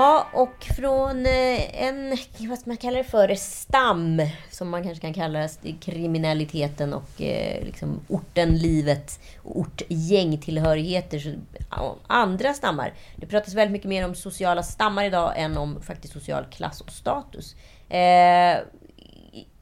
[0.04, 5.02] Ja, och från eh, en, vad ska man kalla det för, stam, som man kanske
[5.02, 11.20] kan kalla det, kriminaliteten och eh, liksom orten, livet och ortgängtillhörigheter.
[11.20, 12.94] Så, andra stammar.
[13.16, 16.92] Det pratas väldigt mycket mer om sociala stammar idag än om faktiskt social klass och
[16.92, 17.56] status.
[17.90, 18.58] Eh,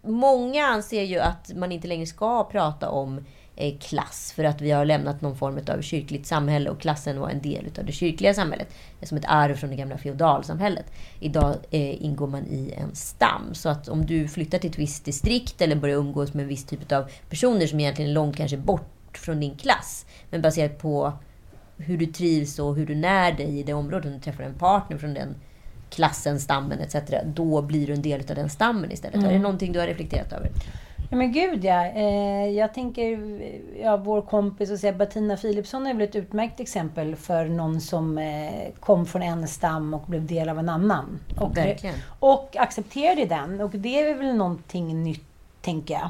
[0.01, 3.25] många anser ju att man inte längre ska prata om
[3.80, 7.41] klass för att vi har lämnat någon form av kyrkligt samhälle och klassen var en
[7.41, 8.68] del av det kyrkliga samhället.
[9.04, 10.86] Som ett arv från det gamla feodalsamhället.
[11.20, 13.54] Idag eh, ingår man i en stam.
[13.54, 16.66] Så att om du flyttar till ett visst distrikt eller börjar umgås med en viss
[16.66, 20.06] typ av personer som egentligen är långt kanske bort från din klass.
[20.30, 21.14] Men baserat på
[21.78, 24.06] hur du trivs och hur du när dig i det området.
[24.06, 25.36] Om du träffar en partner från den
[25.89, 26.95] klassen, stammen etc.
[27.26, 29.24] Då blir du en del av den stammen istället.
[29.24, 30.52] Är det någonting du har reflekterat över?
[31.12, 31.86] Ja men gud ja.
[31.86, 33.20] Eh, jag tänker,
[33.82, 38.18] ja, vår kompis och säga Bettina Philipsson är väl ett utmärkt exempel för någon som
[38.18, 41.20] eh, kom från en stam och blev del av en annan.
[41.39, 41.95] Och, Verkligen.
[42.20, 43.62] och accepterade den.
[43.62, 45.26] Och det är väl någonting nytt,
[45.62, 46.09] tänker jag.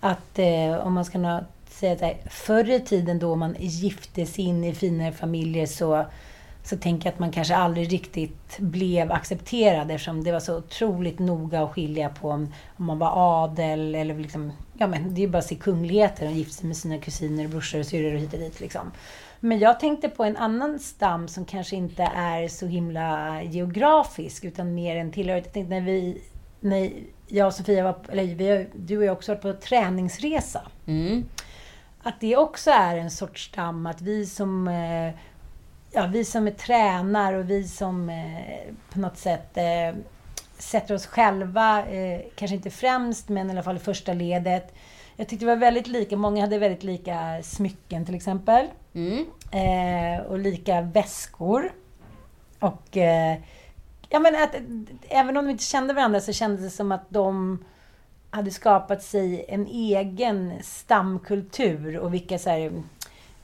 [0.00, 4.64] Att eh, om man ska säga här, förr i tiden då man gifte sig in
[4.64, 6.06] i finare familjer så
[6.66, 11.18] så tänker jag att man kanske aldrig riktigt blev accepterad eftersom det var så otroligt
[11.18, 15.22] noga att skilja på om, om man var adel eller liksom, ja men det är
[15.22, 16.26] ju bara att se kungligheter.
[16.26, 18.92] De gifte sig med sina kusiner, och brorsor och syrror och hit och dit liksom.
[19.40, 24.74] Men jag tänkte på en annan stam som kanske inte är så himla geografisk utan
[24.74, 25.46] mer en tillhörighet.
[25.46, 26.22] Jag tänkte när vi,
[26.60, 26.92] när
[27.26, 30.60] jag och Sofia var, eller vi, du och jag också varit på träningsresa.
[30.86, 31.24] Mm.
[32.02, 35.14] Att det också är en sorts stam, att vi som eh,
[35.96, 40.00] ja, vi som är tränar och vi som eh, på något sätt eh,
[40.58, 44.74] sätter oss själva, eh, kanske inte främst, men i alla fall i första ledet.
[45.16, 48.66] Jag tyckte det var väldigt lika, många hade väldigt lika smycken till exempel.
[48.94, 49.26] Mm.
[49.50, 51.72] Eh, och lika väskor.
[52.58, 53.38] Och eh,
[54.08, 54.54] ja, men att,
[55.08, 57.64] även om de inte kände varandra så kändes det som att de
[58.30, 62.82] hade skapat sig en egen stamkultur och vilka så här,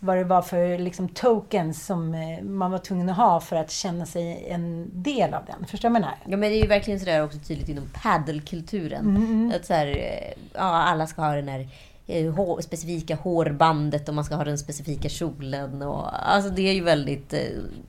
[0.04, 3.70] vad det var för liksom, tokens som eh, man var tvungen att ha för att
[3.70, 5.66] känna sig en del av den.
[5.66, 6.16] Förstår du vad jag menar?
[6.24, 9.52] Ja, men det är ju verkligen sådär också tydligt inom paddelkulturen.
[9.56, 11.68] Att så här, eh, ja, alla ska ha den här
[12.06, 15.82] eh, hår, specifika hårbandet och man ska ha den specifika kjolen.
[15.82, 17.40] Och, alltså det är ju väldigt eh,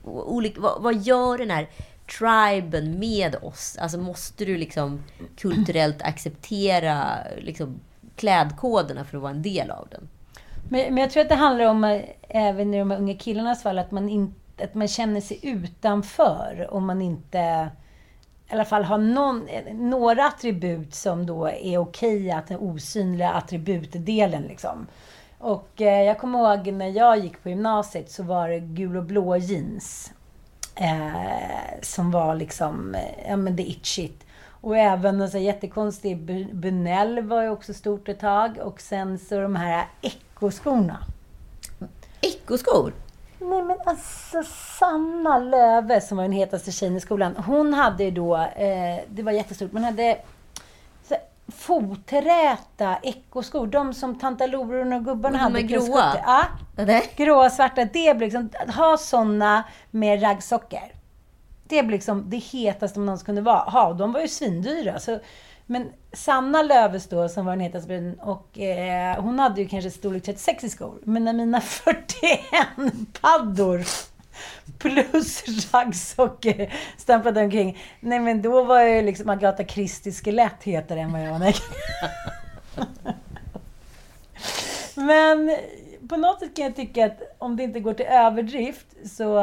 [0.04, 0.60] olika.
[0.60, 1.68] Vad, vad gör den här
[2.18, 3.76] triben med oss?
[3.80, 5.02] Alltså måste du liksom
[5.36, 7.80] kulturellt acceptera liksom,
[8.16, 10.08] klädkoderna för att vara en del av den?
[10.68, 13.62] Men, men jag tror att det handlar om, eh, även i de här unga killarnas
[13.62, 17.70] fall, att man, in, att man känner sig utanför om man inte
[18.48, 23.30] i alla fall har någon, eh, några attribut som då är okej, att den osynliga
[23.30, 24.86] attributdelen liksom.
[25.38, 29.04] Och eh, jag kommer ihåg när jag gick på gymnasiet så var det gul och
[29.04, 30.12] blå jeans.
[30.76, 34.26] Eh, som var liksom, eh, ja men det it shit.
[34.64, 38.58] Och även en så jättekonstig Bu- Bunell var ju också stort ett tag.
[38.62, 40.98] Och sen så de här Ecco-skorna.
[42.20, 42.92] Ecco-skor?
[43.40, 44.42] Nej men alltså
[44.78, 47.36] Sanna Löve som var den hetaste tjejen i skolan.
[47.46, 50.18] Hon hade ju då, eh, det var jättestort, men hade
[51.08, 51.14] så,
[51.48, 53.66] foträta Ecco-skor.
[53.66, 55.58] De som tantalororna och gubbarna De hade.
[55.60, 56.12] är plus gråa?
[56.12, 56.22] 70.
[56.86, 57.00] Ja.
[57.24, 57.84] Gråa, svarta.
[57.84, 60.93] Det blir liksom, att ha såna med raggsockor.
[61.68, 63.70] Det blir liksom det hetaste man någonsin kunde vara.
[63.70, 63.92] ha.
[63.92, 65.00] De var ju svindyra.
[65.00, 65.20] Så,
[65.66, 69.90] men Sanna Löves då, som var den hetaste bruden, och eh, hon hade ju kanske
[69.90, 70.98] storlek 36 i skor.
[71.02, 72.00] Men när mina 41
[73.20, 73.84] paddor
[74.78, 77.78] plus raggsockor stämplade omkring.
[78.00, 81.38] Nej men då var jag ju liksom Agatha Christie skelett hetare än vad jag var
[81.38, 81.56] när
[85.06, 85.56] Men
[86.08, 88.86] på något sätt kan jag tycka att om det inte går till överdrift
[89.16, 89.38] så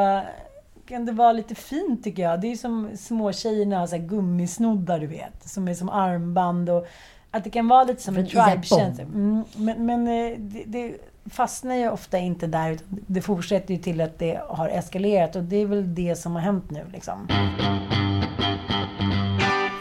[0.99, 2.41] det vara lite fint tycker jag.
[2.41, 5.49] Det är ju som små tjejerna har så här gummisnoddar du vet.
[5.49, 6.87] Som är som armband och
[7.31, 9.03] att det kan vara lite som en tribe-känsla.
[9.03, 10.97] Mm, men men eh, det, det
[11.29, 12.77] fastnar ju ofta inte där.
[12.87, 16.41] Det fortsätter ju till att det har eskalerat och det är väl det som har
[16.41, 17.27] hänt nu liksom.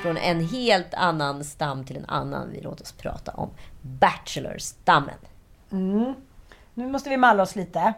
[0.03, 2.51] Från en helt annan stam till en annan.
[2.53, 3.51] Vi låter oss prata om
[3.83, 5.19] Bachelor-stammen.
[5.73, 6.15] Mm.
[6.75, 7.95] Nu måste vi malla oss lite.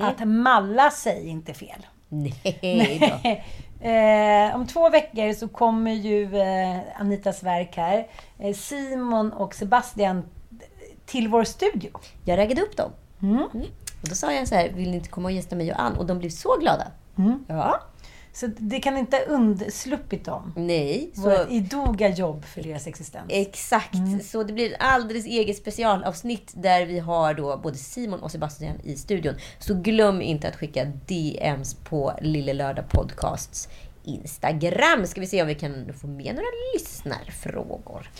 [0.00, 1.86] Att malla sig inte fel.
[2.10, 3.28] Nej då.
[3.88, 8.06] eh, om två veckor så kommer ju eh, Anitas verk här.
[8.38, 10.22] Eh, Simon och Sebastian
[11.06, 11.90] till vår studio.
[12.24, 12.90] Jag raggade upp dem.
[13.22, 13.42] Mm.
[14.02, 15.96] Och då sa jag så här, vill ni inte komma och gästa mig och Ann?
[15.96, 16.86] Och de blev så glada.
[17.18, 17.44] Mm.
[17.48, 17.80] Ja.
[18.32, 20.52] Så det kan inte ha undsluppit dem.
[20.56, 21.10] Nej.
[21.14, 23.26] Så, Vårt idoga jobb för deras existens.
[23.28, 24.24] exakt.
[24.24, 28.80] Så det blir ett alldeles eget specialavsnitt där vi har då både Simon och Sebastian
[28.84, 29.34] i studion.
[29.58, 33.68] Så glöm inte att skicka DMs på Lille Lördag Podcasts
[34.04, 35.06] Instagram.
[35.06, 38.10] Ska vi se om vi kan få med några lyssnarfrågor.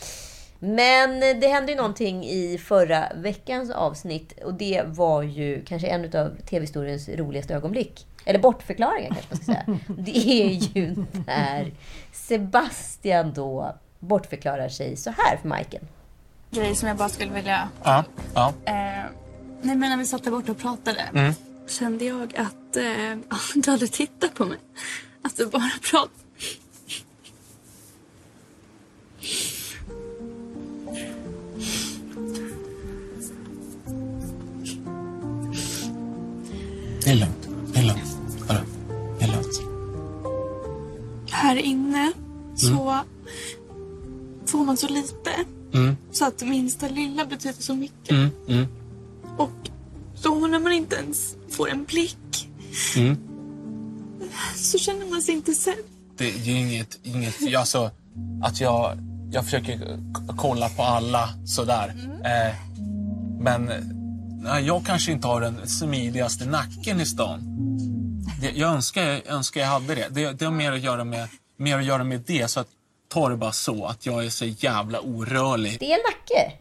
[0.62, 6.04] Men det hände ju någonting i förra veckans avsnitt och det var ju kanske en
[6.04, 8.06] av tv-historiens roligaste ögonblick.
[8.24, 9.78] Eller bortförklaringar kanske man ska säga.
[10.02, 10.96] Det är ju
[11.26, 11.72] när
[12.12, 15.88] Sebastian då bortförklarar sig så här för Majken.
[16.50, 17.68] grej som jag bara skulle vilja...
[17.82, 18.04] Ja,
[18.34, 18.48] ja.
[18.64, 18.72] Eh,
[19.62, 21.34] nej men när vi satt där borta och pratade Mm.
[21.68, 23.18] kände jag att eh,
[23.54, 24.58] du hade tittat på mig.
[25.22, 26.10] Att du bara pratade.
[37.04, 37.49] Det är lugnt.
[37.72, 38.16] Det är lugnt.
[38.48, 38.64] Hörru,
[39.18, 39.60] det är lugnt.
[41.30, 42.12] Här inne
[42.56, 43.00] så
[44.46, 45.30] får man så lite.
[45.74, 48.10] Mm, Så att minsta lilla betyder så mycket.
[48.10, 48.66] mm, mm,
[49.36, 49.50] Och
[50.22, 52.48] då när man inte ens får en blick
[52.96, 53.16] mm.
[54.56, 55.74] så känner man sig inte sedd.
[56.16, 57.90] Det är ju inget, inget alltså,
[58.42, 58.98] att jag,
[59.32, 59.98] jag försöker
[60.36, 61.94] kolla på alla sådär.
[62.24, 62.54] Eh,
[63.40, 63.70] men
[64.42, 67.40] nej, jag kanske inte har den smidigaste nacken i stan.
[68.40, 70.06] Det, jag, önskar, jag önskar jag hade det.
[70.10, 72.48] Det, det har mer att, göra med, mer att göra med det.
[72.48, 72.68] Så att,
[73.10, 75.76] ta det bara så, att jag är så jävla orörlig.
[75.80, 76.52] Det är en nacke.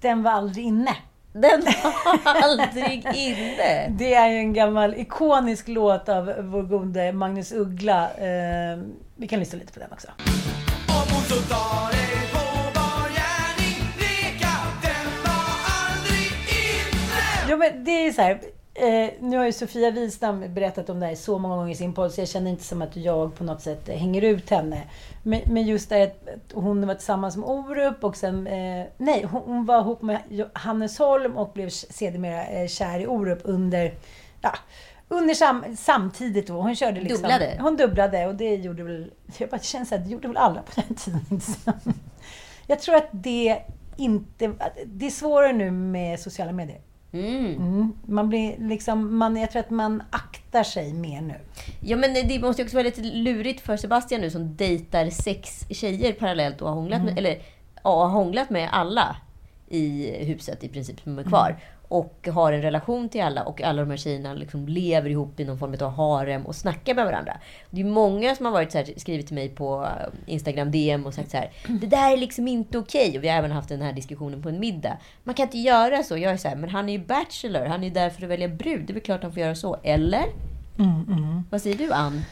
[0.00, 0.96] Den var aldrig inne.
[1.32, 3.88] Den var aldrig inne.
[3.98, 8.10] Det är ju en gammal ikonisk låt av vår gode Magnus Uggla.
[8.10, 8.78] Eh,
[9.16, 10.08] vi kan lyssna lite på den också.
[17.48, 18.40] Jo, men det är så här.
[18.74, 21.94] Eh, nu har ju Sofia Wistam berättat om det här så många gånger i sin
[21.94, 24.82] podd så jag känner inte som att jag på något sätt hänger ut henne.
[25.22, 28.46] Men, men just det att hon var tillsammans med Orup och sen...
[28.46, 30.20] Eh, nej, hon, var ihop med
[30.52, 33.94] Hannes Holm och blev sedermera eh, kär i Orup under...
[34.40, 34.54] Ja,
[35.08, 36.54] under sam, samtidigt då.
[36.54, 37.22] Hon körde liksom...
[37.22, 37.58] Dubblade.
[37.60, 39.12] Hon dubblade och det gjorde väl...
[39.38, 41.40] Jag bara känner så här, det gjorde väl alla på den tiden.
[42.66, 43.62] Jag tror att det
[43.96, 44.52] inte...
[44.58, 46.80] att Det är svårare nu med sociala medier.
[47.20, 47.92] Mm.
[48.06, 51.34] Man blir liksom, man, jag tror att man aktar sig mer nu.
[51.80, 55.66] Ja men det måste ju också vara lite lurigt för Sebastian nu som dejtar sex
[55.70, 57.38] tjejer parallellt och har hånglat med, eller
[57.84, 59.16] ja, har hånglat med alla
[59.68, 61.56] i huset i princip som är kvar.
[61.88, 65.44] Och har en relation till alla och alla de här tjejerna liksom lever ihop i
[65.44, 67.36] någon form av harem och snackar med varandra.
[67.70, 71.06] Det är många som har varit så här, skrivit till mig på eh, Instagram DM
[71.06, 71.50] och sagt så här.
[71.68, 73.18] Det där är liksom inte okej.
[73.18, 74.96] Och vi har även haft den här diskussionen på en middag.
[75.24, 76.18] Man kan inte göra så.
[76.18, 77.64] Jag är så här, men han är ju bachelor.
[77.64, 78.86] Han är ju där för att välja brud.
[78.86, 79.76] Det är väl klart han får göra så.
[79.82, 80.24] Eller?
[81.50, 82.22] Vad säger du Ann?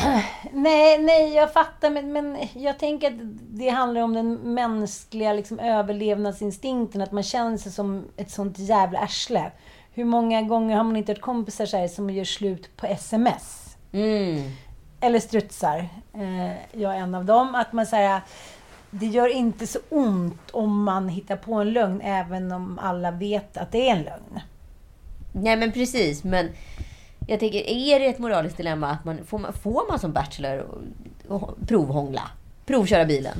[0.52, 1.90] Nej, nej, jag fattar.
[1.90, 3.18] Men, men jag tänker att
[3.50, 7.00] det handlar om den mänskliga liksom, överlevnadsinstinkten.
[7.00, 9.50] Att man känner sig som ett sånt jävla arsle.
[9.92, 13.76] Hur många gånger har man inte hört kompisar så här, som gör slut på sms?
[13.92, 14.50] Mm.
[15.00, 15.88] Eller strutsar.
[16.14, 17.54] Eh, jag är en av dem.
[17.54, 18.20] Att man säger
[18.90, 23.56] det gör inte så ont om man hittar på en lögn, även om alla vet
[23.56, 24.40] att det är en lögn.
[25.32, 26.48] Nej men precis, men
[27.30, 30.66] jag tänker, är det ett moraliskt dilemma att man får, man, får man som bachelor
[31.66, 32.22] provhångla?
[32.66, 33.36] Provköra bilen?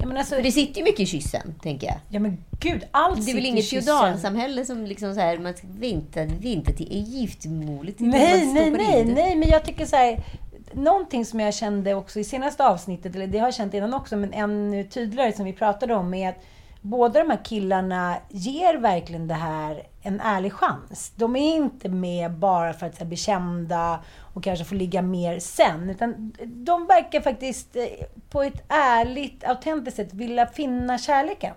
[0.00, 1.96] Ja, men alltså, För det sitter ju mycket i kyssen, tänker jag.
[2.08, 6.24] ja men gud, allt Det är väl inget feodalsamhälle som liksom så här, man vänta,
[6.24, 7.94] vänta till är giftmålet.
[7.98, 10.24] Nej, nej, nej, nej, men jag tycker så här.
[10.72, 14.16] Någonting som jag kände också i senaste avsnittet, eller det har jag känt innan också,
[14.16, 16.44] men ännu tydligare som vi pratade om, är att
[16.80, 21.12] båda de här killarna ger verkligen det här en ärlig chans.
[21.16, 24.00] De är inte med bara för att här, bli kända
[24.34, 25.90] och kanske få ligga mer sen.
[25.90, 27.84] Utan de verkar faktiskt eh,
[28.30, 31.54] på ett ärligt, autentiskt sätt vilja finna kärleken.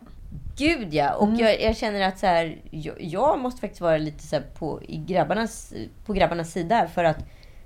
[0.57, 1.17] Gud ja!
[1.21, 1.33] Mm.
[1.33, 4.81] Och jag, jag känner att så här, jag, jag måste faktiskt vara lite så på,
[4.83, 5.73] i grabbarnas,
[6.05, 6.87] på grabbarnas sida.
[6.87, 7.17] För att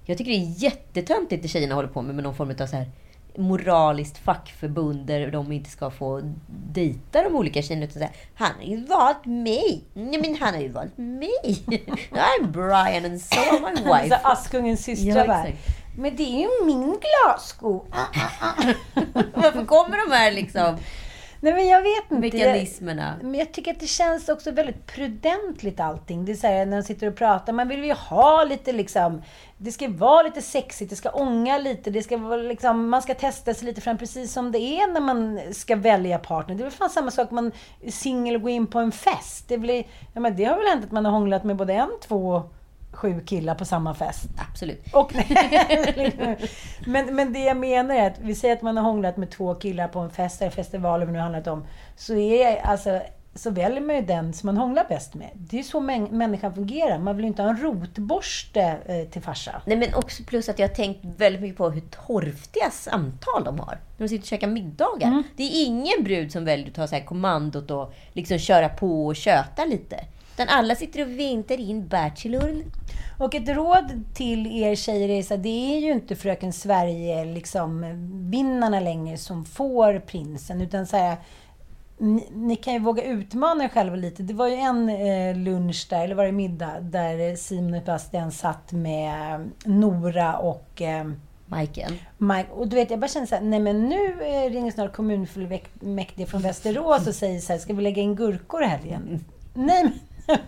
[0.06, 2.76] jag tycker det är jättetöntigt det tjejerna håller på med, med någon form av så
[2.76, 2.90] här
[3.38, 7.86] moraliskt fackförbund där de inte ska få dejta de olika tjejerna.
[7.86, 9.84] Utan så här, han har ju valt mig!
[9.94, 11.64] Nej men han har ju valt mig!
[12.12, 14.20] I'm Brian and so are my Så wife.
[14.24, 15.52] Askungens systrar Ja.
[15.98, 17.86] Men det är ju min glassko.
[19.34, 20.78] Varför kommer de här liksom
[21.40, 22.38] Nej men jag vet inte.
[22.38, 23.16] Jag, mekanismerna?
[23.22, 26.26] men jag tycker att det känns också väldigt prudentligt allting.
[26.26, 29.22] Det är så här, när de sitter och pratar, man vill ju ha lite liksom,
[29.58, 33.14] det ska vara lite sexigt, det ska ånga lite, det ska vara liksom, man ska
[33.14, 36.56] testa sig lite fram precis som det är när man ska välja partner.
[36.56, 39.48] Det är väl fan samma sak man är singel och går in på en fest.
[39.48, 41.90] Det, blir, ja, men det har väl hänt att man har hånglat med både en,
[42.08, 42.44] två,
[42.96, 44.30] sju killar på samma fest.
[44.50, 44.94] Absolut.
[44.94, 45.14] Och,
[46.86, 49.56] men, men det jag menar är att vi säger att man har hånglat med två
[49.56, 51.66] killar på en fest eller festival, eller vad det nu handlat om.
[51.96, 53.02] Så, är, alltså,
[53.36, 55.30] så väljer man ju den som man hånglar bäst med.
[55.34, 57.00] Det är ju så män, människan fungerar.
[57.00, 59.62] Man vill ju inte ha en rotborste eh, till farsa.
[59.66, 63.60] Nej men också plus att jag har tänkt väldigt mycket på hur torftiga samtal de
[63.60, 63.80] har.
[63.98, 65.08] När de sitter och käkar middagar.
[65.08, 65.24] Mm.
[65.36, 69.06] Det är ingen brud som väljer att ta så här kommandot och liksom köra på
[69.06, 70.06] och köta lite.
[70.36, 72.64] Utan alla sitter och väntar in Bachelorn.
[73.20, 77.86] Och ett råd till er tjejer är så det är ju inte Fröken Sverige, liksom,
[78.32, 80.62] vinnarna längre som får prinsen.
[80.62, 81.18] Utan så här,
[81.98, 84.24] ni, ni kan ju våga utmana er själva lite.
[84.24, 88.32] Det var ju en eh, lunch där, eller var det middag, där Simon och Bastian
[88.32, 91.06] satt med Nora och eh,
[91.46, 92.00] Majken.
[92.18, 94.94] Mike, och du vet, jag bara känner så här, nej men nu eh, ringer snart
[94.94, 99.26] kommunfullmäktige från Västerås och säger så här, ska vi lägga in gurkor i helgen?
[99.54, 99.94] Nej men,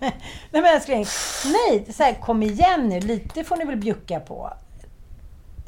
[0.51, 1.05] nej men älskling,
[1.45, 4.53] nej, så här, kom igen nu, lite får ni väl bjucka på.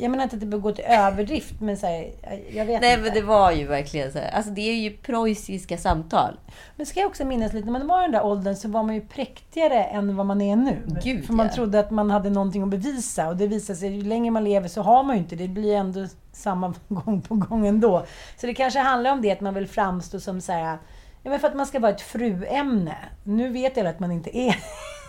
[0.02, 2.12] Jag menar inte att det behöver gå till överdrift, men så här,
[2.52, 3.04] jag vet Nej inte.
[3.04, 4.32] men det var ju verkligen så här.
[4.32, 6.40] Alltså det är ju preussiska samtal.
[6.76, 8.84] Men ska jag också minnas lite, när man var i den där åldern så var
[8.84, 10.78] man ju präktigare än vad man är nu.
[11.04, 11.54] Gud, För man ja.
[11.54, 14.68] trodde att man hade någonting att bevisa och det visar sig, ju längre man lever
[14.68, 15.44] så har man ju inte det.
[15.44, 18.06] Det blir ändå samma gång på gång ändå.
[18.38, 20.78] Så det kanske handlar om det, att man vill framstå som så här,
[21.24, 22.98] ja men för att man ska vara ett fruämne.
[23.24, 24.56] Nu vet jag att man inte är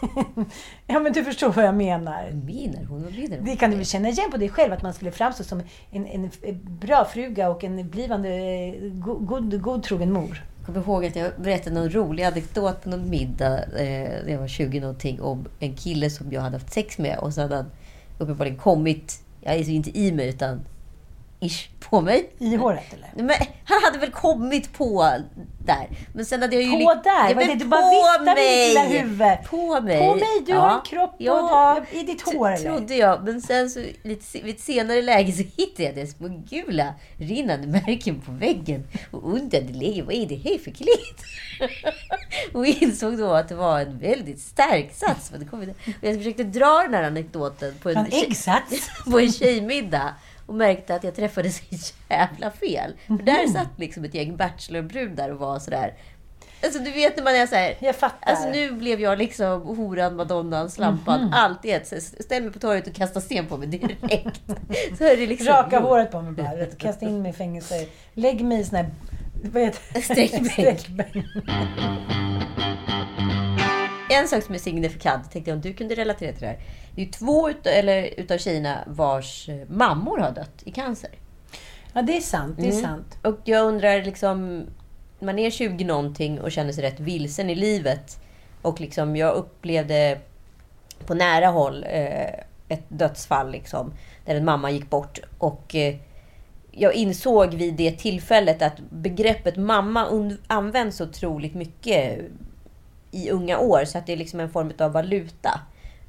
[0.86, 2.30] Ja men du förstår vad jag menar.
[2.30, 3.02] Menar hon?
[3.02, 3.44] Menar hon?
[3.44, 6.06] Det kan du väl känna igen på dig själv, att man skulle framstå som en,
[6.06, 6.30] en
[6.62, 10.44] bra fruga och en blivande eh, god, god, godtrogen mor.
[10.56, 14.38] Jag kommer ihåg att jag berättade någon rolig anekdot på någon middag eh, när jag
[14.38, 17.56] var 20 någonting om en kille som jag hade haft sex med och så hade
[17.56, 17.70] han
[18.18, 20.61] uppenbarligen kommit, ja, alltså inte i mig utan
[21.41, 22.30] ish på mig.
[22.38, 23.11] I håret eller?
[23.14, 25.14] Men han hade väl kommit på
[25.66, 25.88] där.
[26.14, 26.84] Men sen hade jag ju...
[26.84, 27.28] På där?
[27.28, 27.55] Ja, men det?
[27.55, 29.51] Du bara viftar med ditt lilla huvud.
[29.51, 29.99] På mig.
[29.99, 30.43] På mig?
[30.47, 32.70] Du har en kropp och ja, i ditt hår, eller?
[32.70, 33.24] trodde jag.
[33.24, 37.66] Men sen så lite, vid ett senare läge så hittade jag det små gula rinnande
[37.66, 38.86] märken på väggen.
[39.11, 41.11] Och undrade länge, vad är det här för kläder?
[42.53, 45.32] och insåg då att det var en väldigt stark sats.
[45.53, 45.59] Och
[46.01, 48.91] jag försökte dra den här anekdoten på en, En äggsats?
[49.11, 50.14] på en tjejmiddag
[50.51, 51.62] och märkte att jag träffade så
[52.09, 52.92] jävla fel.
[53.07, 53.53] För där Mhm.
[53.53, 55.94] satt liksom ett gäng bachelorbrudar och var sådär.
[56.64, 57.74] Alltså du vet när man är så här.
[57.80, 58.30] Jag fattar.
[58.30, 61.32] Alltså nu blev jag liksom horan, madonnan, slampan, Mhm.
[61.32, 62.03] allt i ett.
[62.20, 64.40] Ställ mig på torget och kasta sten på mig direkt.
[64.98, 65.46] så är det liksom...
[65.46, 66.66] Raka håret på mig bara.
[66.78, 67.86] Kasta in mig i fängelse.
[68.14, 68.90] Lägg mig i sån här...
[69.44, 70.01] Vad heter det?
[70.03, 70.53] Sträckbänk.
[70.53, 71.26] Sträckbänk.
[74.11, 76.58] En sak som är signifikant, tänkte jag om du kunde relatera till det här.
[76.94, 81.11] Det är två utav, eller, utav tjejerna vars eh, mammor har dött i cancer.
[81.92, 82.56] Ja, det är sant.
[82.58, 82.82] Det är Mm.
[82.84, 83.18] sant.
[83.22, 84.64] Och jag undrar liksom,
[85.18, 88.20] man är 20 någonting och känner sig rätt vilsen i livet.
[88.62, 90.18] Och liksom jag upplevde
[91.06, 92.30] på nära håll eh,
[92.68, 93.92] ett dödsfall liksom,
[94.24, 95.18] där en mamma gick bort.
[95.38, 95.96] Och eh,
[96.70, 102.18] jag insåg vid det tillfället att begreppet mamma används så otroligt mycket
[103.11, 103.84] i unga år.
[103.84, 105.61] Så att det är liksom en form av valuta.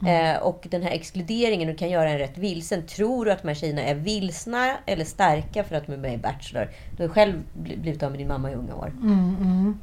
[0.07, 2.87] Eh, och den här exkluderingen du kan göra en rätt vilsen.
[2.87, 6.13] Tror du att de här tjejerna är vilsna eller starka för att de är med
[6.13, 6.69] i Bachelor?
[6.97, 8.87] Du har själv bli- blivit av med din mamma i unga år.
[9.01, 9.79] Mm, mm.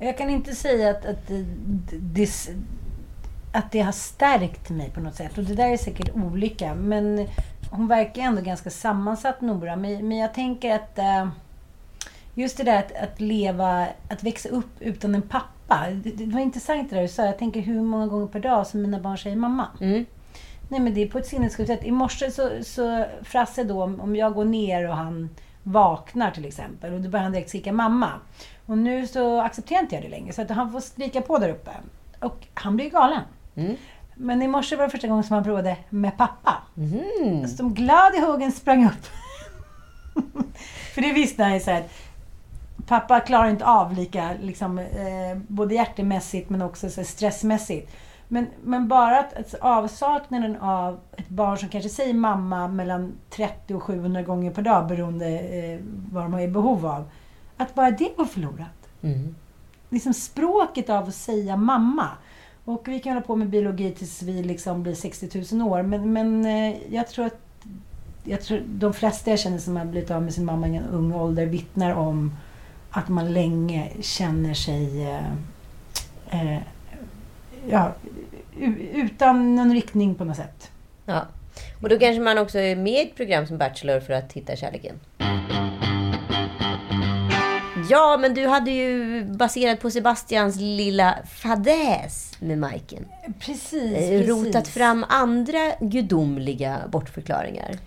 [0.00, 1.44] Jag kan inte säga att, att, det,
[2.00, 2.30] det,
[3.52, 5.38] att det har stärkt mig på något sätt.
[5.38, 6.74] Och det där är säkert olika.
[6.74, 7.26] Men
[7.70, 9.76] hon verkar ändå ganska sammansatt, Nora.
[9.76, 11.28] Men, men jag tänker att eh,
[12.34, 15.46] just det där att, att leva, att växa upp utan en pappa.
[15.78, 17.24] Det, det var intressant det där du sa.
[17.24, 19.66] Jag tänker hur många gånger per dag som mina barn säger mamma.
[19.80, 20.06] Mm.
[20.68, 21.84] Nej men det är på ett sinnessjukt sätt.
[21.84, 25.30] I morse så, så Frasse då, om jag går ner och han
[25.62, 28.10] vaknar till exempel och då börjar han direkt skrika mamma.
[28.66, 31.48] Och nu så accepterar inte jag det längre så att han får skrika på där
[31.48, 31.70] uppe.
[32.20, 33.22] Och han blir galen.
[33.54, 33.76] Mm.
[34.14, 36.62] Men i morse var det första gången som han provade med pappa.
[36.74, 37.48] Mhm.
[37.48, 39.06] Som glad i huggen sprang upp.
[40.94, 41.84] För det visste han ju så här
[42.86, 47.92] pappa klarar inte av lika, liksom, eh, både hjärtemässigt men också så stressmässigt.
[48.28, 53.74] Men, men bara att, att avsaknaden av ett barn som kanske säger mamma mellan 30
[53.74, 55.78] och 700 gånger per dag beroende eh,
[56.12, 57.10] vad de har i behov av.
[57.56, 58.88] Att bara det går förlorat.
[59.02, 59.34] Mm.
[59.88, 62.08] Liksom språket av att säga mamma.
[62.64, 65.82] Och vi kan hålla på med biologi tills vi liksom blir 60 000 år.
[65.82, 67.40] Men, men eh, jag tror att
[68.24, 70.84] jag tror de flesta jag känner som har blivit av med sin mamma i en
[70.84, 72.36] ung ålder vittnar om
[72.90, 75.32] att man länge känner sig eh,
[76.30, 76.62] eh,
[77.68, 77.94] ja,
[78.92, 80.70] utan någon riktning på något sätt.
[81.04, 81.26] Ja.
[81.82, 84.56] Och då kanske man också är med i ett program som Bachelor för att hitta
[84.56, 85.00] kärleken.
[87.90, 93.04] Ja, men du hade ju baserat på Sebastians lilla fadäs med Majken.
[93.38, 94.28] Precis, eh, precis.
[94.28, 97.78] rotat fram andra gudomliga bortförklaringar.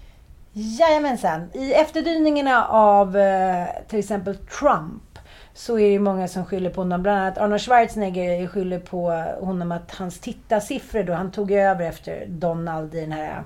[0.54, 1.50] Jajamensan.
[1.54, 5.20] I efterdyningarna av eh, till exempel Trump
[5.54, 7.04] så är det många som skyller på honom.
[7.04, 9.12] Bland annat Arnold Schwarzenegger skyller på
[9.46, 13.44] honom att hans tittarsiffror då, han tog över efter Donald i den här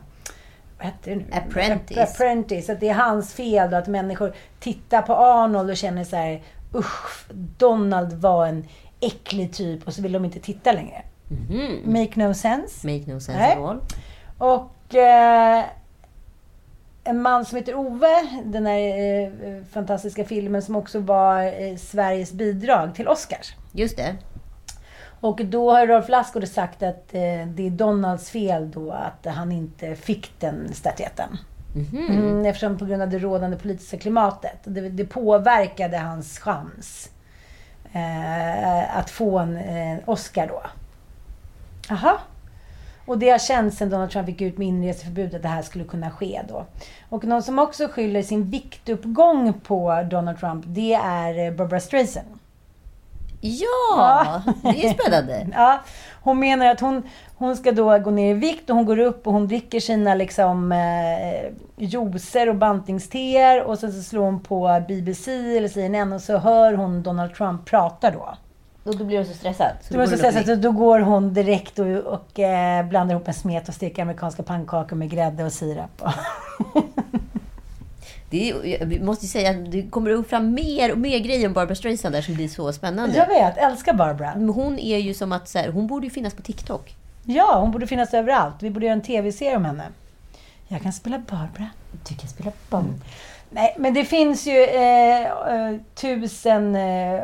[0.77, 1.25] vad hette det nu?
[1.31, 1.97] Apprentice.
[1.97, 2.69] Apprentice.
[2.69, 6.43] Att det är hans fel då, att människor tittar på Arnold och känner så här
[6.73, 7.25] usch,
[7.57, 8.67] Donald var en
[8.99, 11.01] äcklig typ och så vill de inte titta längre.
[11.27, 11.81] Mhm.
[11.85, 12.87] Make no sense.
[12.87, 13.51] Make no sense Nej.
[13.51, 13.79] at all.
[14.37, 15.63] Och eh,
[17.07, 22.31] en man som heter Ove, den här eh, fantastiska filmen som också var eh, Sveriges
[22.31, 23.55] bidrag till Oscars.
[23.71, 24.15] Just det.
[25.19, 29.51] Och då har Rolf Lassgård sagt att eh, det är Donalds fel då att han
[29.51, 31.37] inte fick den statyetten.
[31.75, 32.07] Mhm.
[32.09, 34.59] Mm, eftersom på grund av det rådande politiska klimatet.
[34.63, 37.09] Det, det påverkade hans chans
[37.93, 40.61] eh, att få en eh, Oscar då.
[41.93, 42.19] Aha.
[43.07, 45.83] Och det har känts sedan Donald Trump gick ut med inreseförbud att det här skulle
[45.83, 46.65] kunna ske då.
[47.09, 52.27] Och någon som också skyller sin viktuppgång på Donald Trump, det är eh, Barbara Streisand.
[53.41, 55.47] Ja, det är spännande.
[55.53, 55.79] Ja,
[56.21, 57.03] hon menar att hon,
[57.37, 60.15] hon ska då gå ner i vikt och hon går upp och hon dricker sina
[60.15, 66.21] liksom eh, juicer och bantingsteer och sen så slår hon på BBC eller CNN och
[66.21, 68.37] så hör hon Donald Trump prata då.
[68.87, 69.71] Och då blir hon så stressad.
[69.81, 73.27] Så Då, då så stressad, så då går hon direkt och, och eh, blandar ihop
[73.27, 76.01] en smet och steker amerikanska pannkakor med grädde och sirap.
[78.29, 81.53] Det är, jag måste ju säga att det kommer fram mer och mer grejer om
[81.53, 83.17] Barbara Streisand där som blir så spännande.
[83.17, 84.33] Jag vet, älskar Barbara.
[84.35, 86.95] Men hon är ju som att så här, hon borde ju finnas på TikTok.
[87.23, 88.55] Ja, hon borde finnas överallt.
[88.59, 89.83] Vi borde göra en tv-serie om henne.
[90.67, 91.69] Jag kan spela Barbara.
[92.09, 92.93] Du kan spela Barbara.
[93.49, 97.23] Nej, men det finns ju eh, eh, tusen eh,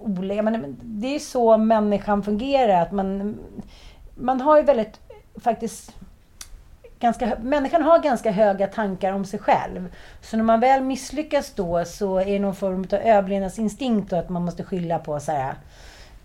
[0.00, 0.42] olika...
[0.42, 2.82] Men det är ju så människan fungerar.
[2.82, 3.38] Att man,
[4.14, 5.00] man har ju väldigt,
[5.40, 5.94] faktiskt,
[7.00, 9.94] ganska, människan har ganska höga tankar om sig själv.
[10.20, 14.28] Så när man väl misslyckas då så är det någon form av överlevnadsinstinkt och att
[14.28, 15.54] man måste skylla på så här,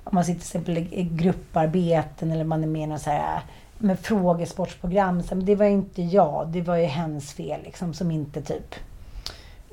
[0.03, 3.41] om man sitter till exempel i grupparbeten eller man är med i någon så här
[3.77, 5.23] med frågesportsprogram.
[5.23, 8.41] Så, men det var ju inte jag, det var ju hens fel liksom, som inte
[8.41, 8.75] typ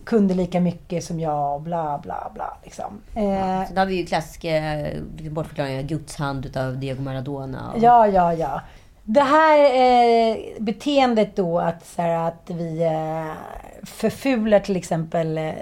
[0.09, 2.57] kunde lika mycket som jag och bla bla bla.
[2.65, 3.01] Liksom.
[3.15, 4.49] Eh, Så då har vi ju klassiska
[5.17, 5.83] liksom, bortförklaringar.
[5.83, 7.73] Guds hand utav Diego Maradona.
[7.73, 8.61] Och, Ja, ja, ja.
[9.05, 13.33] Det här eh, beteendet då att, så här, att vi eh,
[13.83, 15.53] förfular till exempel eh,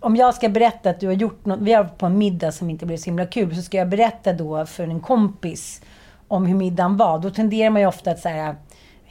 [0.00, 2.52] om jag ska berätta att du har gjort något, vi har varit på en middag
[2.52, 5.80] som inte blev så himla kul, så ska jag berätta då för en kompis
[6.28, 7.18] om hur middagen var.
[7.18, 8.56] Då tenderar man ju ofta att så här,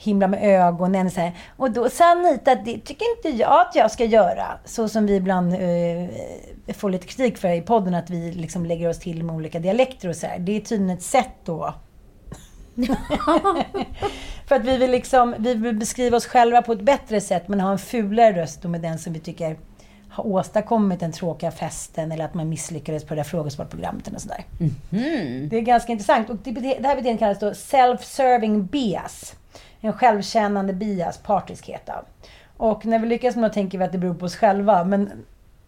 [0.04, 1.12] himla med ögonen.
[1.12, 4.46] Så här, och då sa Anita att det tycker inte jag att jag ska göra.
[4.66, 8.90] Så som vi ibland eh, får lite kritik för i podden, att vi liksom lägger
[8.90, 10.40] oss till med olika dialekter och så här.
[10.40, 11.74] Det är tydligen ett sätt då
[14.48, 17.60] För att vi vill, liksom, vi vill beskriva oss själva på ett bättre sätt, men
[17.60, 19.58] ha en fulare röst och med den som vi tycker
[20.10, 24.46] har åstadkommit den tråkiga festen eller att man misslyckades på det där frågesportprogrammet eller sådär.
[24.60, 25.50] Mm.
[25.50, 26.30] Det är ganska intressant.
[26.30, 29.36] Och det, det här beteendet kallas då self-serving bias.
[29.82, 31.82] En självkännande bias, partiskhet.
[31.86, 31.94] då.
[32.58, 34.84] Och när vi lyckas med det tänker vi att det beror på oss själva.
[34.84, 35.12] Men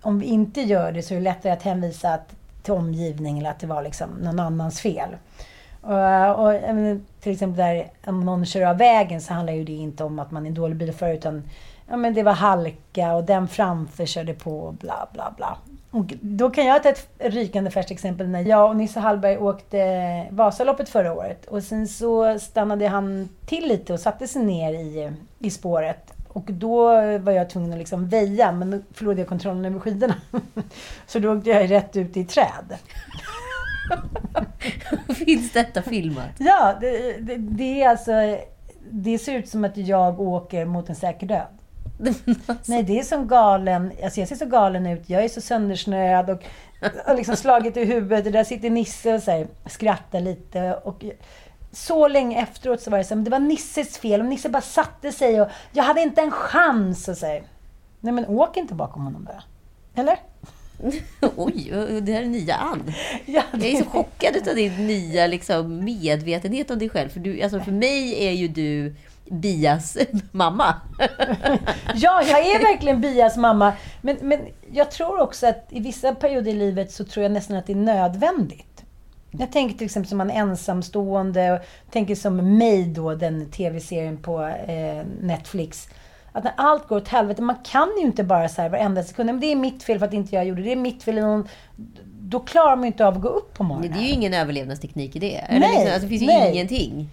[0.02, 2.20] om vi inte gör det så är det lättare att hänvisa
[2.64, 5.10] till omgivningen eller att det var liksom någon annans fel.
[5.88, 9.72] Eh, och, och, till exempel där om någon kör av vägen så handlar ju det
[9.72, 11.44] inte om att man är en dålig bilförare utan
[11.90, 15.58] ja, men det var halka och den framför körde på och bla bla bla.
[15.94, 20.28] Och då kan jag ta ett rykande färskt exempel när jag och Nisse Hallberg åkte
[20.32, 21.46] Vasaloppet förra året.
[21.46, 26.14] Och sen så stannade han till lite och satte sig ner i, i spåret.
[26.28, 26.86] Och då
[27.18, 30.16] var jag tvungen att liksom väja, men då förlorade jag kontrollen över skidorna.
[31.08, 32.78] Så då åkte jag rätt ut i träd.
[35.26, 36.32] Finns detta filmat?
[36.38, 38.12] Ja, det, det, det är alltså...
[38.90, 41.63] Det ser ut som att jag åker mot en säker död.
[42.66, 43.92] Nej, det är som galen.
[44.04, 45.10] Alltså jag ser så galen ut.
[45.10, 46.44] Jag är så söndersnöad och
[47.06, 48.26] har liksom slagit i huvudet.
[48.26, 50.74] Och där sitter Nisse och så här, skrattar lite.
[50.84, 51.04] Och
[51.72, 54.22] så länge efteråt så var det så här, det var Nisses fel.
[54.22, 57.08] Och Nisse bara satte sig och jag hade inte en chans.
[57.08, 57.44] Och så här.
[58.00, 59.44] Nej, men åk inte bakom honom bara.
[59.96, 60.20] Eller?
[61.36, 61.72] Oj,
[62.02, 62.94] det här är nya Ann.
[63.26, 67.10] Ja, Jag är så chockad av din nya liksom, medvetenhet om dig själv.
[67.10, 68.96] För, du, alltså, för mig är ju du
[69.26, 69.98] Bias
[70.32, 70.76] mamma.
[71.96, 73.74] Ja, jag är verkligen Bias mamma.
[74.02, 74.40] Men, men
[74.72, 77.74] jag tror också att i vissa perioder i livet så tror jag nästan att det
[77.74, 78.84] är nödvändigt.
[79.32, 81.60] Jag tänker till exempel som en ensamstående och
[81.92, 85.88] tänker som mig då, den tv-serien på eh, Netflix.
[86.32, 89.28] Att när allt går åt helvete, man kan ju inte bara så här varenda sekund,
[89.28, 91.18] men det är mitt fel för att inte jag gjorde det, det är mitt fel.
[91.18, 91.48] eller Någon,
[92.20, 93.92] då klarar man ju inte av att gå upp på morgonen.
[93.92, 95.36] Det är ju ingen överlevnadsteknik i det.
[95.36, 96.52] Eller Nej, liksom, alltså, det finns ju nej.
[96.52, 97.10] ingenting.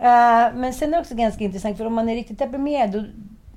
[0.00, 3.04] Eh, men sen är det också ganska intressant, för om man är riktigt deprimerad, då,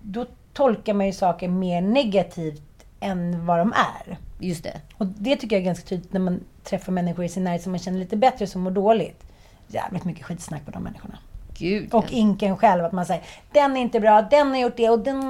[0.01, 4.17] då tolkar man ju saker mer negativt än vad de är.
[4.39, 4.81] Just det.
[4.97, 7.71] Och det tycker jag är ganska tydligt när man träffar människor i sin närhet som
[7.71, 9.23] man känner lite bättre, som mår dåligt.
[9.67, 11.17] Jävligt mycket skitsnack på de människorna.
[11.57, 11.93] Gud.
[11.93, 14.99] Och inken själv, att man säger den är inte bra, den har gjort det och
[14.99, 15.21] den...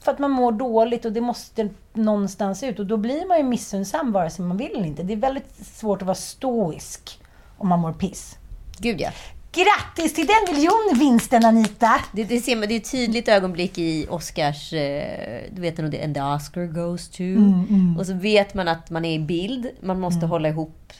[0.00, 2.78] För att man mår dåligt och det måste någonstans ut.
[2.78, 5.02] Och då blir man ju missunnsam vare sig man vill eller inte.
[5.02, 7.20] Det är väldigt svårt att vara stoisk
[7.58, 8.38] om man mår piss.
[8.78, 9.10] Gud ja.
[9.52, 12.00] Grattis till den miljonvinsten Anita!
[12.12, 14.72] Det, det, ser man, det är ett tydligt ögonblick i Oscars...
[14.72, 17.22] Eh, du vet när det and the Oscar goes to.
[17.22, 19.70] Mm, Och så vet man att man är i bild.
[19.80, 20.92] Man måste hålla ihop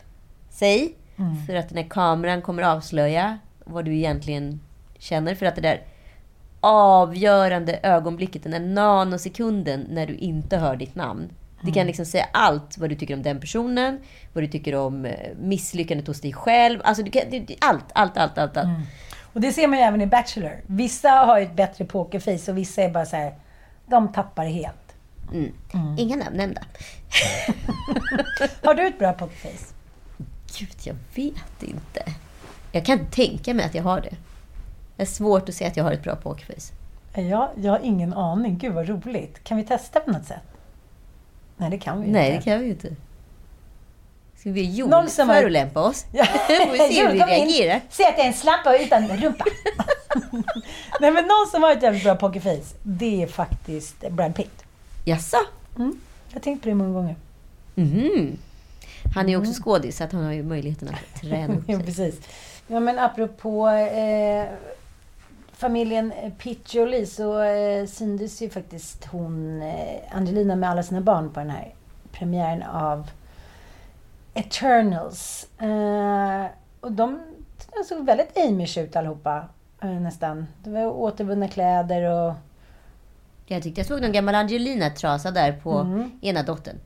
[0.50, 0.94] sig.
[1.16, 1.46] Mm.
[1.46, 4.60] För att när kameran kommer avslöja vad du egentligen
[4.98, 5.34] känner.
[5.34, 5.82] För att det där
[6.60, 11.28] avgörande ögonblicket, den där nanosekunden när du inte hör ditt namn.
[11.60, 11.74] Det Mm.
[11.74, 14.00] kan liksom säga allt vad du tycker om den personen,
[14.32, 16.80] vad du tycker om eh, misslyckandet hos dig själv.
[16.84, 17.22] Alltså du kan,
[17.60, 18.56] allt, allt, allt, allt.
[18.56, 18.68] allt.
[19.32, 20.60] Och det ser man ju även i Bachelor.
[20.66, 23.34] Vissa har ju ett bättre pokerface och vissa är bara så här,
[23.86, 24.76] de tappar helt.
[25.32, 25.52] Mm.
[25.98, 26.62] Inga namn nämnda.
[28.64, 29.74] Har du ett bra pokerface?
[30.58, 32.02] Gud, jag vet inte.
[32.72, 34.14] Jag kan tänka mig att jag har det.
[34.96, 36.72] Det är svårt att se att jag har ett bra pokerface.
[37.14, 38.58] Jag, jag har ingen aning.
[38.58, 39.44] Gud vad roligt.
[39.44, 40.42] Kan vi testa på något sätt?
[41.60, 42.44] Nej, det kan vi ju Nej, det inte.
[42.50, 42.88] kan vi ju inte.
[44.36, 46.04] Ska vi Joel Någon som har- förolämpa oss?
[46.12, 46.24] Ja.
[46.66, 47.46] Får vi se hur vi Jo, kom in.
[47.46, 47.80] reagerar.
[47.90, 49.44] Se att jag är en slampa utan rumpa.
[51.00, 54.64] Nej, men någon som har ett jävligt bra pokerface, det är faktiskt Brad Pitt.
[55.04, 55.36] Jaså?
[55.76, 56.00] Mm.
[56.28, 57.16] Jag har tänkt på det många gånger.
[57.74, 58.36] Mhm.
[59.14, 61.76] Han är ju också skådis, så att han har ju möjligheten att träna upp Ja,
[61.76, 61.86] sig.
[61.86, 62.14] precis.
[62.66, 64.44] Ja, men apropå eh,
[65.60, 71.30] familjen Pitt Jolie så eh, syntes ju faktiskt hon, eh, Angelina med alla sina barn
[71.32, 71.74] på den här
[72.12, 73.10] premiären av
[74.34, 75.46] Eternals.
[75.58, 76.46] Eh,
[76.80, 77.20] och de
[77.88, 79.44] såg väldigt Amish ut allihopa,
[79.82, 80.46] eh, nästan.
[80.64, 82.32] Det var återvunna kläder och...
[83.46, 86.10] Jag tyckte jag såg någon gammal Angelina-trasa där på Mm.
[86.22, 86.76] ena dottern.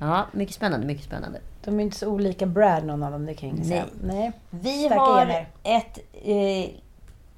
[0.00, 1.40] Ja, mycket spännande, mycket spännande.
[1.64, 3.84] De är inte så olika Brad, någon av dem, det kan jag inte säga.
[4.02, 4.32] Nej.
[4.50, 5.48] Vi Starka har gener.
[5.62, 6.70] ett eh,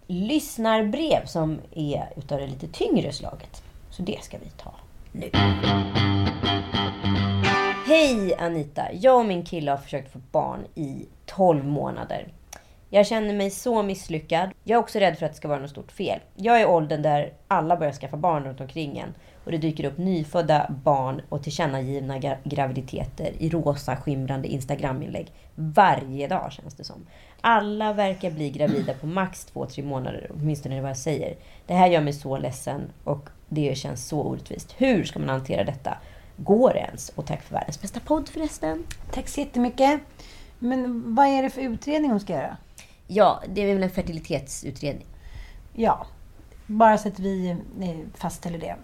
[0.07, 3.63] lyssnarbrev som är utav det lite tyngre slaget.
[3.91, 4.75] Så det ska vi ta
[5.13, 5.31] nu.
[7.87, 8.93] Hej Anita!
[8.93, 12.29] Jag och min kille har försökt få barn i 12 månader.
[12.91, 14.51] Jag känner mig så misslyckad.
[14.65, 16.21] Jag är också rädd för att det ska vara något stort fel.
[16.35, 19.15] Jag är i åldern där alla börjar skaffa barn runt omkring en.
[19.47, 25.33] Och det dyker upp nyfödda barn och tillkännagivna gra- graviditeter i rosa skimrande Instagram-inlägg.
[25.55, 27.07] Varje dag känns det som.
[27.41, 31.37] Alla verkar bli gravida på max 2-3 månader, åtminstone är det vad jag säger.
[31.67, 34.75] Det här gör mig så ledsen och det känns så orättvist.
[34.79, 35.99] Hur ska man hantera detta?
[36.37, 37.09] Går det ens?
[37.09, 38.85] Och tack för världens bästa podd förresten.
[39.13, 40.01] Tack så jättemycket.
[40.59, 42.57] Men vad är det för utredning hon ska göra?
[43.07, 45.07] Ja, det är väl en fertilitetsutredning.
[45.75, 46.07] ja,
[46.67, 47.49] bara så att vi
[47.81, 48.77] eh, fastställer det.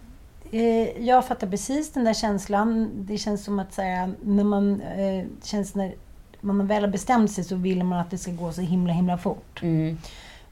[0.54, 2.90] Eh, jag fattar precis den där känslan.
[2.94, 5.94] Det känns som att så här, när man eh, känns när
[6.40, 9.18] man väl har bestämt sig så vill man att det ska gå så himla himla
[9.18, 9.62] fort.
[9.62, 9.98] Mm.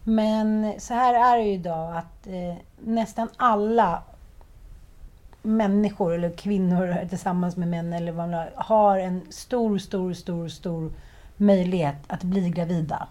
[0.04, 4.02] Men så här är det ju idag att eh, nästan alla
[5.42, 10.48] människor eller kvinnor tillsammans med män eller vad man har, har en stor, stor, stor,
[10.48, 10.92] stor
[11.36, 13.08] möjlighet att bli gravida.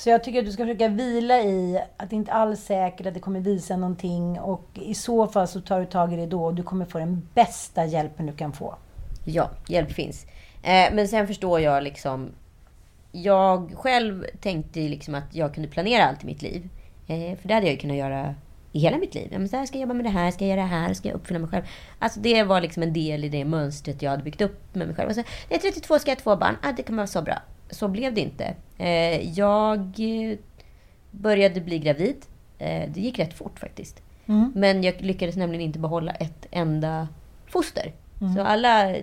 [0.00, 3.06] Så jag tycker att du ska försöka vila i att det inte alls är säkert
[3.06, 6.26] att det kommer visa någonting och i så fall så tar du tag i det
[6.26, 8.74] då och du kommer få den bästa hjälpen du kan få.
[9.24, 10.26] Ja, hjälp finns.
[10.62, 12.30] Eh, men sen förstår jag liksom...
[13.12, 16.68] Jag själv tänkte liksom att jag kunde planera allt i mitt liv.
[17.06, 18.34] Eh, för det hade jag ju kunnat göra
[18.72, 19.28] i hela mitt liv.
[19.32, 20.94] Ja, men så här ska jag jobba med det här, ska jag göra det här,
[20.94, 21.64] ska jag uppfylla mig själv.
[21.98, 24.96] Alltså det var liksom en del i det mönstret jag hade byggt upp med mig
[24.96, 25.08] själv.
[25.08, 26.56] Och så, när jag är 32 ska jag ha två barn.
[26.62, 27.38] Ah, det kommer vara så bra.
[27.70, 28.54] Så blev det inte.
[28.78, 29.94] Eh, jag
[31.10, 32.16] började bli gravid.
[32.58, 34.02] Eh, det gick rätt fort faktiskt.
[34.26, 34.52] Mm.
[34.54, 37.08] Men jag lyckades nämligen inte behålla ett enda
[37.46, 37.92] foster.
[38.20, 38.34] Mm.
[38.34, 38.96] Så alla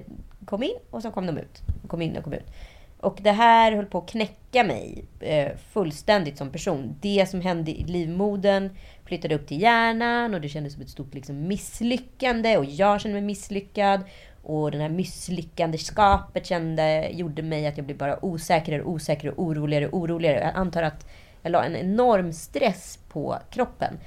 [0.46, 1.62] kom in och så kom de ut.
[1.88, 2.54] Kom in och kom ut.
[3.00, 6.96] Och det här höll på att knäcka mig eh, fullständigt som person.
[7.02, 8.70] Det som hände i livmodern
[9.06, 12.58] flyttade upp till hjärnan och det kändes som ett stort liksom, misslyckande.
[12.58, 14.04] Och jag kände mig misslyckad.
[14.48, 20.40] Och det här misslyckandeskapet kände, gjorde mig att jag blev bara osäkrare, osäkrare, oroligare, oroligare.
[20.40, 21.06] Jag antar att
[21.42, 24.00] jag la en enorm stress på kroppen.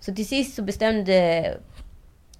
[0.00, 1.54] Så till sist så bestämde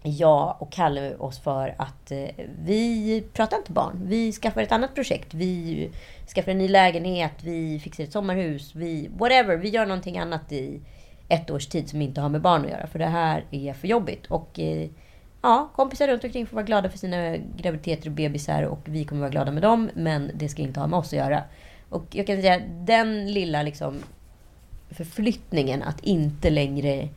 [0.03, 2.29] jag och Kalle oss för att eh,
[2.59, 4.01] vi pratar inte barn.
[4.05, 5.35] Vi skaffar ett annat projekt.
[5.35, 5.91] Vi
[6.35, 7.35] skaffar en ny lägenhet.
[7.43, 8.75] Vi fixar ett sommarhus.
[8.75, 9.57] Vi, whatever.
[9.57, 10.81] Vi gör någonting annat i
[11.29, 12.87] ett års tid som inte har med barn att göra.
[12.87, 14.27] För det här är för jobbigt.
[14.27, 14.89] Och eh,
[15.43, 18.63] ja, kompisar runt omkring får vara glada för sina graviditeter och bebisar.
[18.63, 19.91] Och vi kommer vara glada med dem.
[19.95, 21.43] Men det ska inte ha med oss att göra.
[21.89, 24.03] Och jag kan säga den lilla liksom
[24.91, 27.09] förflyttningen att inte längre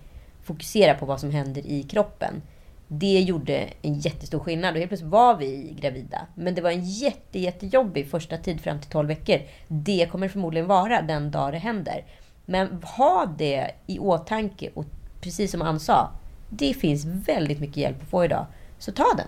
[0.43, 2.41] fokusera på vad som händer i kroppen.
[2.87, 6.27] Det gjorde en jättestor skillnad och helt plötsligt var vi gravida.
[6.35, 9.39] Men det var en jätte, jättejobbig första tid fram till 12 veckor.
[9.67, 12.05] Det kommer förmodligen vara den dag det händer.
[12.45, 14.85] Men ha det i åtanke och
[15.21, 16.11] precis som Ann sa,
[16.53, 18.45] det finns väldigt mycket hjälp att få idag.
[18.77, 19.27] Så ta den.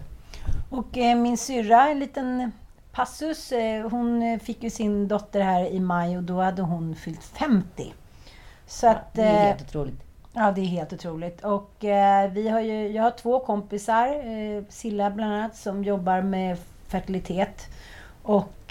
[0.70, 2.52] Och eh, min syrra, en liten
[2.92, 7.24] passus, eh, hon fick ju sin dotter här i maj och då hade hon fyllt
[7.24, 7.94] 50.
[8.68, 10.02] Så att, Det är eh, helt otroligt.
[10.34, 11.44] Ja, det är helt otroligt.
[11.44, 16.22] Och eh, vi har ju, jag har två kompisar, eh, Silla bland annat, som jobbar
[16.22, 16.58] med
[16.88, 17.68] fertilitet.
[18.24, 18.63] Och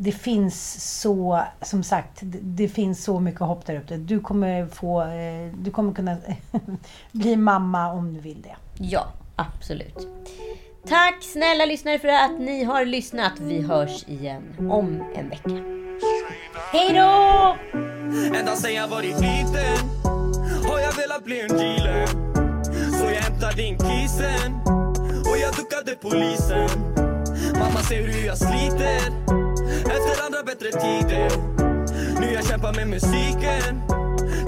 [0.00, 3.96] det finns så, som sagt, det, det finns så mycket hopp där ute.
[3.96, 6.16] Du kommer få, eh, du kommer kunna
[7.12, 8.56] bli mamma om du vill det.
[8.78, 10.08] Ja, absolut.
[10.88, 13.32] Tack snälla lyssnare för att ni har lyssnat.
[13.40, 15.64] Vi hörs igen om en vecka.
[16.72, 17.56] Hej då!
[18.38, 19.88] Ända sen jag varit liten
[20.68, 22.06] har jag velat bli en dealer
[22.98, 24.60] Så jag hämtade in kisen
[25.30, 26.68] och jag duckade polisen
[27.52, 29.47] Mamma ser hur jag sliter
[29.80, 31.67] efter andra bättre tider
[32.20, 33.82] Nu jag kämpar med musiken.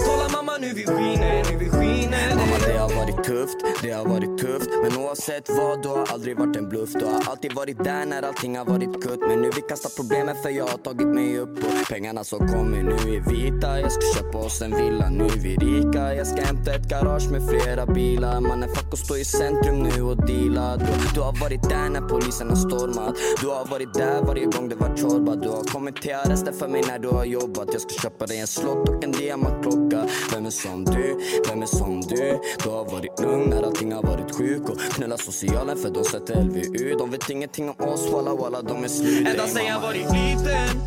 [0.05, 2.35] Kolla mamma nu vi skiner, nu vi skiner.
[2.35, 4.69] Mamma det har varit tufft, det har varit tufft.
[4.83, 6.89] Men oavsett vad, du har aldrig varit en bluff.
[6.93, 9.19] Du har alltid varit där när allting har varit kutt.
[9.27, 11.57] Men nu vi kastar problemen för jag har tagit mig upp.
[11.57, 13.79] Och pengarna som kommer nu är vita.
[13.79, 16.15] Jag ska köpa oss en villa, nu är vi rika.
[16.15, 18.41] Jag ska hämta ett garage med flera bilar.
[18.41, 20.77] Mannen fuck och stå i centrum nu och deala.
[20.77, 23.15] Du, du har varit där när polisen har stormat.
[23.41, 26.67] Du har varit där varje gång det var chorba Du har kommit till arresten för
[26.67, 27.60] mig när du har jobbat.
[27.61, 30.07] Att Jag ska köpa dig en slott och en diamantklocka.
[30.33, 31.19] Vem är som du?
[31.47, 32.39] Vem är som du?
[32.63, 36.43] Du har varit ung när allting har varit sjuk och knulla socialen för de sätter
[36.43, 39.27] LVU De vet ingenting om oss, walla walla de är slut.
[39.27, 40.81] Ända sen jag varit liten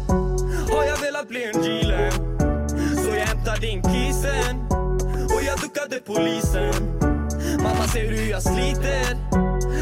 [0.71, 2.11] har jag velat bli en dealer.
[3.05, 4.67] Så jag hämtade in kisen
[5.35, 6.75] och jag duckade polisen.
[7.63, 9.17] Mamma ser hur jag sliter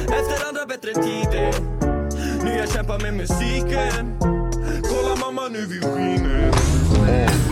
[0.05, 1.55] efter andra bättre tider.
[2.45, 4.42] Nu jag kämpar med musiken.
[5.43, 7.52] Mamma nu vi skiner